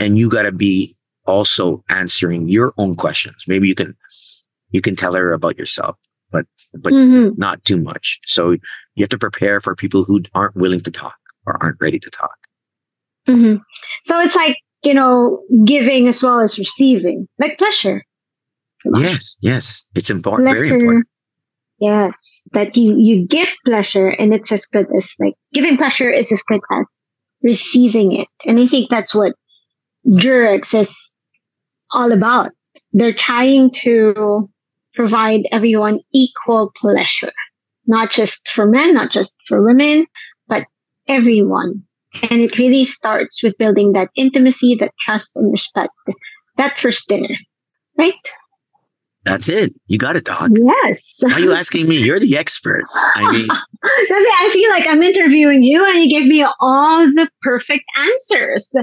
and 0.00 0.18
you 0.18 0.28
got 0.28 0.42
to 0.42 0.52
be 0.52 0.96
also 1.26 1.84
answering 1.90 2.48
your 2.48 2.72
own 2.76 2.96
questions. 2.96 3.44
Maybe 3.46 3.68
you 3.68 3.74
can 3.74 3.94
you 4.70 4.80
can 4.80 4.96
tell 4.96 5.14
her 5.14 5.32
about 5.32 5.58
yourself, 5.58 5.96
but 6.34 6.46
but 6.74 6.92
mm-hmm. 6.92 7.38
not 7.38 7.64
too 7.64 7.80
much. 7.80 8.18
So 8.26 8.50
you 8.50 9.02
have 9.02 9.08
to 9.10 9.18
prepare 9.18 9.60
for 9.60 9.76
people 9.76 10.02
who 10.02 10.22
aren't 10.34 10.56
willing 10.56 10.80
to 10.80 10.90
talk 10.90 11.16
or 11.46 11.56
aren't 11.62 11.80
ready 11.80 12.00
to 12.00 12.10
talk. 12.10 12.36
Mm-hmm. 13.28 13.62
So 14.04 14.20
it's 14.20 14.34
like 14.34 14.56
you 14.82 14.94
know, 14.94 15.42
giving 15.64 16.08
as 16.08 16.22
well 16.22 16.40
as 16.40 16.58
receiving, 16.58 17.26
like 17.38 17.56
pleasure. 17.56 18.04
Yes, 18.96 19.36
yes, 19.40 19.84
it's 19.94 20.10
important, 20.10 20.48
pleasure, 20.48 20.60
very 20.60 20.80
important. 20.80 21.06
Yes, 21.78 22.14
that 22.52 22.76
you 22.76 22.96
you 22.98 23.26
give 23.26 23.48
pleasure, 23.64 24.08
and 24.08 24.34
it's 24.34 24.52
as 24.52 24.66
good 24.66 24.86
as 24.96 25.14
like 25.18 25.34
giving 25.54 25.78
pleasure 25.78 26.10
is 26.10 26.30
as 26.32 26.42
good 26.42 26.60
as 26.70 27.00
receiving 27.42 28.12
it, 28.12 28.28
and 28.44 28.58
I 28.58 28.66
think 28.66 28.90
that's 28.90 29.14
what 29.14 29.32
Durex 30.06 30.78
is 30.78 31.14
all 31.90 32.12
about. 32.12 32.50
They're 32.92 33.14
trying 33.14 33.70
to 33.82 34.50
provide 34.94 35.42
everyone 35.52 36.00
equal 36.12 36.72
pleasure, 36.76 37.32
not 37.86 38.10
just 38.10 38.48
for 38.48 38.66
men, 38.66 38.94
not 38.94 39.10
just 39.10 39.34
for 39.48 39.64
women, 39.64 40.06
but 40.48 40.66
everyone 41.08 41.84
and 42.22 42.40
it 42.40 42.58
really 42.58 42.84
starts 42.84 43.42
with 43.42 43.56
building 43.58 43.92
that 43.92 44.10
intimacy, 44.16 44.76
that 44.76 44.92
trust 45.00 45.32
and 45.36 45.52
respect. 45.52 45.92
That 46.56 46.78
first 46.78 47.08
dinner, 47.08 47.34
right? 47.98 48.14
That's 49.24 49.48
it. 49.48 49.74
You 49.86 49.98
got 49.98 50.16
it, 50.16 50.24
dog. 50.24 50.52
Yes. 50.54 51.20
Why 51.22 51.32
are 51.32 51.40
you 51.40 51.52
asking 51.54 51.88
me? 51.88 51.98
You're 51.98 52.20
the 52.20 52.36
expert. 52.36 52.84
I 52.94 53.32
mean, 53.32 53.48
I 53.84 54.50
feel 54.52 54.70
like 54.70 54.86
I'm 54.86 55.02
interviewing 55.02 55.62
you 55.62 55.84
and 55.84 56.04
you 56.04 56.10
gave 56.10 56.28
me 56.28 56.46
all 56.60 57.00
the 57.06 57.28
perfect 57.42 57.84
answers. 57.98 58.74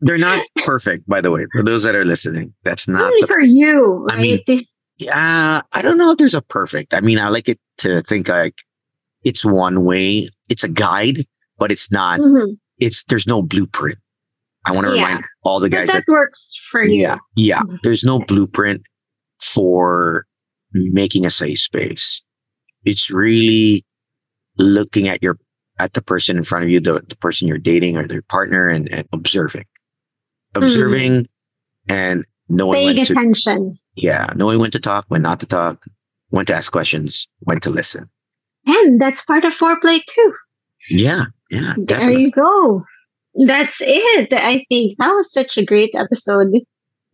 they're 0.00 0.16
not 0.16 0.42
perfect, 0.64 1.06
by 1.08 1.20
the 1.20 1.30
way, 1.30 1.46
for 1.52 1.62
those 1.62 1.82
that 1.82 1.94
are 1.94 2.04
listening. 2.04 2.54
That's 2.62 2.88
not 2.88 3.12
the, 3.20 3.26
for 3.26 3.40
you. 3.40 4.06
Right? 4.08 4.18
I 4.18 4.22
mean, 4.22 4.64
yeah, 5.00 5.62
I 5.72 5.82
don't 5.82 5.98
know 5.98 6.12
if 6.12 6.18
there's 6.18 6.34
a 6.34 6.42
perfect. 6.42 6.94
I 6.94 7.00
mean, 7.00 7.18
I 7.18 7.28
like 7.28 7.48
it 7.48 7.58
to 7.78 8.02
think 8.02 8.28
like 8.28 8.56
it's 9.24 9.44
one 9.44 9.84
way, 9.84 10.28
it's 10.48 10.64
a 10.64 10.68
guide 10.68 11.24
but 11.60 11.70
it's 11.70 11.92
not. 11.92 12.18
Mm-hmm. 12.18 12.54
It's 12.78 13.04
there's 13.04 13.28
no 13.28 13.42
blueprint. 13.42 13.98
I 14.66 14.72
want 14.72 14.88
to 14.88 14.96
yeah. 14.96 15.06
remind 15.06 15.24
all 15.44 15.60
the 15.60 15.68
guys 15.68 15.88
that, 15.88 16.04
that, 16.06 16.10
works 16.10 16.58
for 16.70 16.82
you. 16.82 17.02
Yeah, 17.02 17.18
yeah. 17.36 17.60
Mm-hmm. 17.60 17.76
There's 17.84 18.02
no 18.02 18.18
blueprint 18.18 18.82
for 19.40 20.26
making 20.72 21.24
a 21.26 21.30
safe 21.30 21.58
space. 21.58 22.22
It's 22.84 23.10
really 23.10 23.84
looking 24.56 25.06
at 25.06 25.22
your 25.22 25.38
at 25.78 25.92
the 25.92 26.02
person 26.02 26.36
in 26.36 26.42
front 26.42 26.64
of 26.64 26.70
you, 26.70 26.80
the, 26.80 27.04
the 27.08 27.16
person 27.16 27.46
you're 27.46 27.58
dating 27.58 27.96
or 27.96 28.06
their 28.06 28.22
partner, 28.22 28.66
and, 28.66 28.90
and 28.90 29.06
observing, 29.12 29.66
observing, 30.54 31.26
and 31.88 32.24
knowing 32.48 32.74
Paying 32.74 32.96
when 32.96 33.06
to 33.06 33.12
attention. 33.12 33.78
Yeah, 33.94 34.32
knowing 34.36 34.58
when 34.58 34.70
to 34.72 34.80
talk, 34.80 35.04
when 35.08 35.22
not 35.22 35.40
to 35.40 35.46
talk, 35.46 35.84
when 36.28 36.46
to 36.46 36.54
ask 36.54 36.70
questions, 36.72 37.28
when 37.40 37.60
to 37.60 37.70
listen. 37.70 38.08
And 38.66 39.00
that's 39.00 39.22
part 39.22 39.44
of 39.44 39.54
foreplay 39.54 40.00
too. 40.06 40.32
Yeah, 40.90 41.24
yeah, 41.50 41.74
There 41.76 41.84
definitely. 41.86 42.22
you 42.24 42.30
go. 42.30 42.84
That's 43.46 43.78
it. 43.80 44.32
I 44.32 44.64
think 44.68 44.98
that 44.98 45.10
was 45.10 45.32
such 45.32 45.56
a 45.56 45.64
great 45.64 45.90
episode 45.94 46.48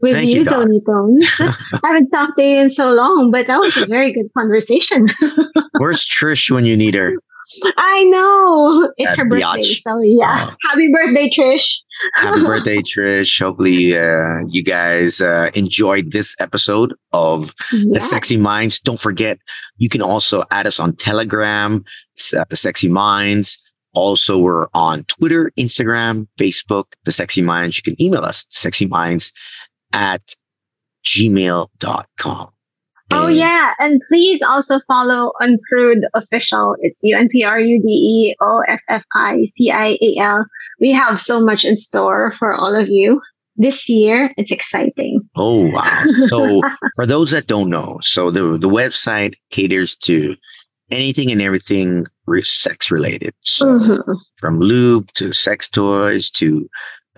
with 0.00 0.12
Thank 0.12 0.30
you, 0.30 0.38
you, 0.38 0.44
Tony 0.44 0.80
Tones. 0.86 1.26
I 1.40 1.80
haven't 1.84 2.10
talked 2.10 2.38
to 2.38 2.44
you 2.44 2.58
in 2.58 2.70
so 2.70 2.90
long, 2.90 3.30
but 3.30 3.46
that 3.46 3.58
was 3.60 3.76
a 3.76 3.86
very 3.86 4.12
good 4.12 4.26
conversation. 4.36 5.06
Where's 5.78 6.06
Trish 6.06 6.50
when 6.50 6.64
you 6.64 6.76
need 6.76 6.94
her? 6.94 7.14
I 7.76 8.04
know. 8.04 8.92
It's 8.98 9.10
At 9.10 9.18
her 9.18 9.24
birthday. 9.24 9.40
yacht. 9.40 9.64
So 9.86 10.00
yeah. 10.00 10.50
Oh. 10.50 10.56
Happy 10.68 10.90
birthday, 10.92 11.28
Trish. 11.30 11.76
Happy 12.14 12.40
birthday, 12.44 12.78
Trish. 12.78 13.40
Hopefully, 13.42 13.96
uh, 13.96 14.40
you 14.48 14.62
guys 14.62 15.20
uh, 15.20 15.50
enjoyed 15.54 16.12
this 16.12 16.34
episode 16.40 16.94
of 17.12 17.54
Yeah. 17.72 17.94
The 17.94 18.00
Sexy 18.00 18.36
Minds. 18.36 18.80
Don't 18.80 19.00
forget, 19.00 19.38
you 19.78 19.88
can 19.88 20.02
also 20.02 20.44
add 20.50 20.66
us 20.66 20.78
on 20.80 20.94
Telegram, 20.96 21.84
uh, 22.36 22.44
The 22.48 22.56
Sexy 22.56 22.88
Minds. 22.88 23.58
Also, 23.94 24.38
we're 24.38 24.66
on 24.74 25.04
Twitter, 25.04 25.50
Instagram, 25.58 26.26
Facebook, 26.38 26.92
The 27.04 27.12
Sexy 27.12 27.40
Minds. 27.42 27.76
You 27.78 27.82
can 27.82 28.00
email 28.02 28.24
us, 28.24 28.44
sexyminds 28.52 29.32
at 29.94 30.34
gmail.com. 31.04 32.48
Oh 33.10 33.28
yeah, 33.28 33.74
and 33.78 34.00
please 34.08 34.42
also 34.42 34.80
follow 34.86 35.32
Unprude 35.40 36.04
Official. 36.14 36.76
It's 36.80 37.02
U 37.04 37.16
N 37.16 37.28
P 37.28 37.44
R 37.44 37.60
U 37.60 37.80
D 37.80 37.88
E 37.88 38.36
O 38.42 38.62
F 38.68 38.80
F 38.88 39.04
I 39.14 39.44
C 39.44 39.70
I 39.70 39.96
A 40.02 40.16
L. 40.20 40.44
We 40.80 40.92
have 40.92 41.20
so 41.20 41.40
much 41.40 41.64
in 41.64 41.76
store 41.76 42.34
for 42.38 42.52
all 42.52 42.74
of 42.74 42.88
you 42.88 43.20
this 43.56 43.88
year. 43.88 44.32
It's 44.36 44.52
exciting. 44.52 45.20
Oh 45.36 45.70
wow! 45.70 46.02
So 46.28 46.60
for 46.96 47.06
those 47.06 47.30
that 47.30 47.46
don't 47.46 47.70
know, 47.70 47.98
so 48.02 48.30
the 48.30 48.58
the 48.58 48.68
website 48.68 49.34
caters 49.50 49.96
to 49.98 50.34
anything 50.90 51.30
and 51.30 51.40
everything 51.42 52.06
sex 52.42 52.90
related. 52.90 53.32
So 53.42 53.66
Mhm. 53.66 54.16
from 54.38 54.60
lube 54.60 55.12
to 55.14 55.32
sex 55.32 55.68
toys 55.68 56.30
to 56.32 56.68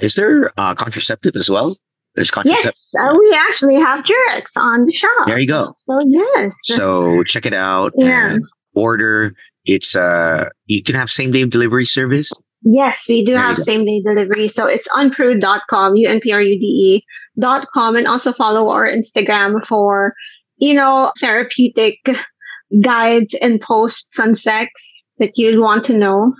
is 0.00 0.14
there 0.14 0.52
uh, 0.58 0.74
contraceptive 0.74 1.34
as 1.34 1.48
well? 1.50 1.76
There's. 2.18 2.64
Yes, 2.64 2.90
uh, 3.00 3.14
we 3.18 3.36
actually 3.48 3.76
have 3.76 4.04
Durex 4.04 4.56
on 4.56 4.84
the 4.84 4.92
shop. 4.92 5.26
There 5.26 5.38
you 5.38 5.46
go. 5.46 5.72
So 5.76 5.98
yes, 6.06 6.56
So 6.64 7.22
check 7.24 7.46
it 7.46 7.54
out 7.54 7.92
Yeah. 7.96 8.34
and 8.34 8.44
order. 8.74 9.34
It's 9.64 9.94
uh 9.96 10.48
you 10.66 10.82
can 10.82 10.94
have 10.94 11.10
same 11.10 11.30
day 11.32 11.44
delivery 11.46 11.84
service. 11.84 12.30
yes, 12.62 13.04
we 13.08 13.24
do 13.24 13.32
There 13.34 13.42
have 13.42 13.58
same 13.58 13.84
day 13.84 14.00
delivery. 14.02 14.48
So 14.48 14.66
it's 14.66 14.88
unprude.com, 14.88 15.96
U 15.96 16.08
N 16.08 16.20
P 16.20 16.32
R 16.32 16.40
U 16.42 16.58
D 16.58 16.64
E 16.66 17.02
dot 17.38 17.66
com, 17.74 17.94
and 17.96 18.06
also 18.06 18.32
follow 18.32 18.68
our 18.70 18.86
Instagram 18.86 19.64
for 19.66 20.14
you 20.56 20.74
know 20.74 21.12
therapeutic 21.20 21.98
guides 22.82 23.34
and 23.40 23.60
posts 23.60 24.18
on 24.18 24.34
sex 24.34 25.02
that 25.18 25.32
you'd 25.36 25.60
want 25.60 25.84
to 25.84 25.92
know. 25.96 26.32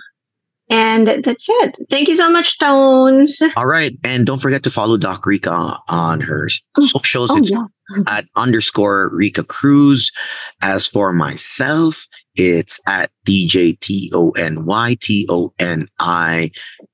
And 0.71 1.09
that's 1.25 1.47
it. 1.49 1.77
Thank 1.91 2.09
you 2.09 2.17
so 2.17 2.31
much, 2.31 2.59
Tones. 2.59 3.41
All 3.57 3.67
right, 3.67 3.97
and 4.05 4.27
don't 4.27 4.41
forget 4.43 4.63
to 4.65 4.71
follow 4.71 4.97
Doc 4.99 5.25
Rica 5.25 5.79
on 5.89 6.21
her 6.21 6.47
s- 6.47 6.61
socials. 6.89 7.31
Oh 7.33 7.41
yeah. 7.43 8.03
at 8.07 8.27
underscore 8.37 9.09
Rica 9.15 9.43
Cruz. 9.45 10.13
As 10.61 10.87
for 10.87 11.13
myself, 11.13 12.07
it's 12.35 12.81
at 12.87 13.11
DJ 13.27 13.81
T 13.81 14.11
O 14.15 14.31
N 14.33 14.67
Y 14.67 14.97
T 15.01 15.27
O 15.31 15.53
N 15.59 15.89
I. 15.99 16.51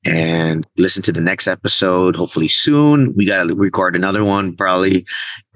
And 0.06 0.66
listen 0.78 1.02
to 1.02 1.12
the 1.12 1.20
next 1.20 1.48
episode, 1.48 2.14
hopefully 2.14 2.48
soon. 2.48 3.12
We 3.16 3.24
got 3.26 3.48
to 3.48 3.54
record 3.56 3.96
another 3.96 4.22
one 4.24 4.54
probably. 4.54 5.04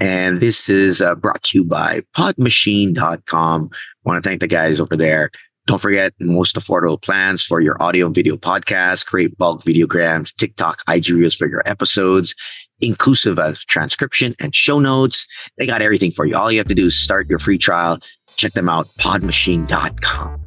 And 0.00 0.40
this 0.40 0.68
is 0.68 1.00
uh, 1.00 1.14
brought 1.14 1.42
to 1.44 1.59
you 1.59 1.64
by 1.64 2.02
podmachine.com. 2.16 3.70
Want 4.04 4.22
to 4.22 4.28
thank 4.28 4.40
the 4.40 4.46
guys 4.46 4.81
over 4.81 4.96
there. 4.96 5.31
Don't 5.68 5.78
forget 5.78 6.14
most 6.18 6.57
affordable 6.57 7.00
plans 7.00 7.44
for 7.44 7.61
your 7.61 7.81
audio 7.83 8.07
and 8.07 8.14
video 8.14 8.38
podcasts, 8.38 9.04
create 9.04 9.37
bulk 9.37 9.62
videograms, 9.64 10.35
TikTok, 10.35 10.81
IG 10.88 11.11
Reels 11.11 11.35
for 11.35 11.46
your 11.46 11.62
episodes, 11.66 12.35
inclusive 12.81 13.38
of 13.38 13.59
transcription 13.66 14.35
and 14.40 14.54
show 14.54 14.78
notes. 14.78 15.26
They 15.59 15.66
got 15.66 15.83
everything 15.83 16.11
for 16.11 16.24
you. 16.24 16.35
All 16.35 16.50
you 16.50 16.57
have 16.57 16.68
to 16.68 16.74
do 16.74 16.87
is 16.87 16.98
start 16.98 17.28
your 17.28 17.38
free 17.38 17.59
trial. 17.59 17.98
Check 18.37 18.54
them 18.54 18.70
out, 18.70 18.88
podmachine.com. 18.96 20.40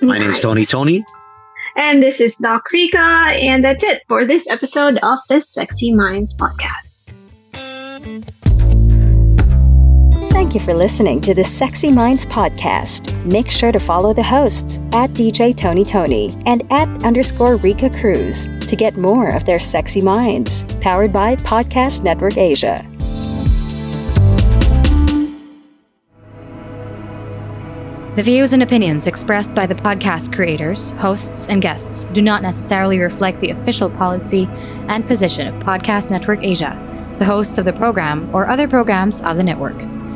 My 0.00 0.16
name 0.16 0.30
is 0.30 0.40
Tony 0.40 0.64
Toni. 0.64 1.04
And 1.76 2.02
this 2.02 2.18
is 2.18 2.38
Doc 2.38 2.72
Rica, 2.72 2.98
and 2.98 3.62
that's 3.62 3.84
it 3.84 4.04
for 4.08 4.24
this 4.24 4.48
episode 4.48 4.96
of 5.02 5.18
the 5.28 5.42
Sexy 5.42 5.92
Minds 5.92 6.34
podcast. 6.34 6.94
Thank 10.36 10.52
you 10.52 10.60
for 10.60 10.74
listening 10.74 11.22
to 11.22 11.32
the 11.32 11.42
Sexy 11.42 11.90
Minds 11.90 12.26
podcast. 12.26 13.16
Make 13.24 13.50
sure 13.50 13.72
to 13.72 13.80
follow 13.80 14.12
the 14.12 14.22
hosts 14.22 14.76
at 14.92 15.08
DJ 15.12 15.56
Tony 15.56 15.82
Toni 15.82 16.34
and 16.44 16.62
at 16.70 16.88
underscore 17.02 17.56
Rica 17.56 17.88
Cruz 17.88 18.46
to 18.68 18.76
get 18.76 18.98
more 18.98 19.30
of 19.30 19.46
their 19.46 19.58
sexy 19.58 20.02
minds. 20.02 20.64
Powered 20.82 21.10
by 21.10 21.36
Podcast 21.36 22.02
Network 22.02 22.36
Asia. 22.36 22.86
The 28.14 28.22
views 28.22 28.52
and 28.52 28.62
opinions 28.62 29.06
expressed 29.06 29.54
by 29.54 29.64
the 29.64 29.74
podcast 29.74 30.34
creators, 30.34 30.90
hosts, 30.98 31.48
and 31.48 31.62
guests 31.62 32.04
do 32.12 32.20
not 32.20 32.42
necessarily 32.42 32.98
reflect 32.98 33.40
the 33.40 33.52
official 33.52 33.88
policy 33.88 34.46
and 34.88 35.06
position 35.06 35.46
of 35.46 35.54
Podcast 35.62 36.10
Network 36.10 36.44
Asia, 36.44 36.76
the 37.18 37.24
hosts 37.24 37.56
of 37.56 37.64
the 37.64 37.72
program, 37.72 38.32
or 38.34 38.46
other 38.46 38.68
programs 38.68 39.22
of 39.22 39.38
the 39.38 39.42
network. 39.42 39.95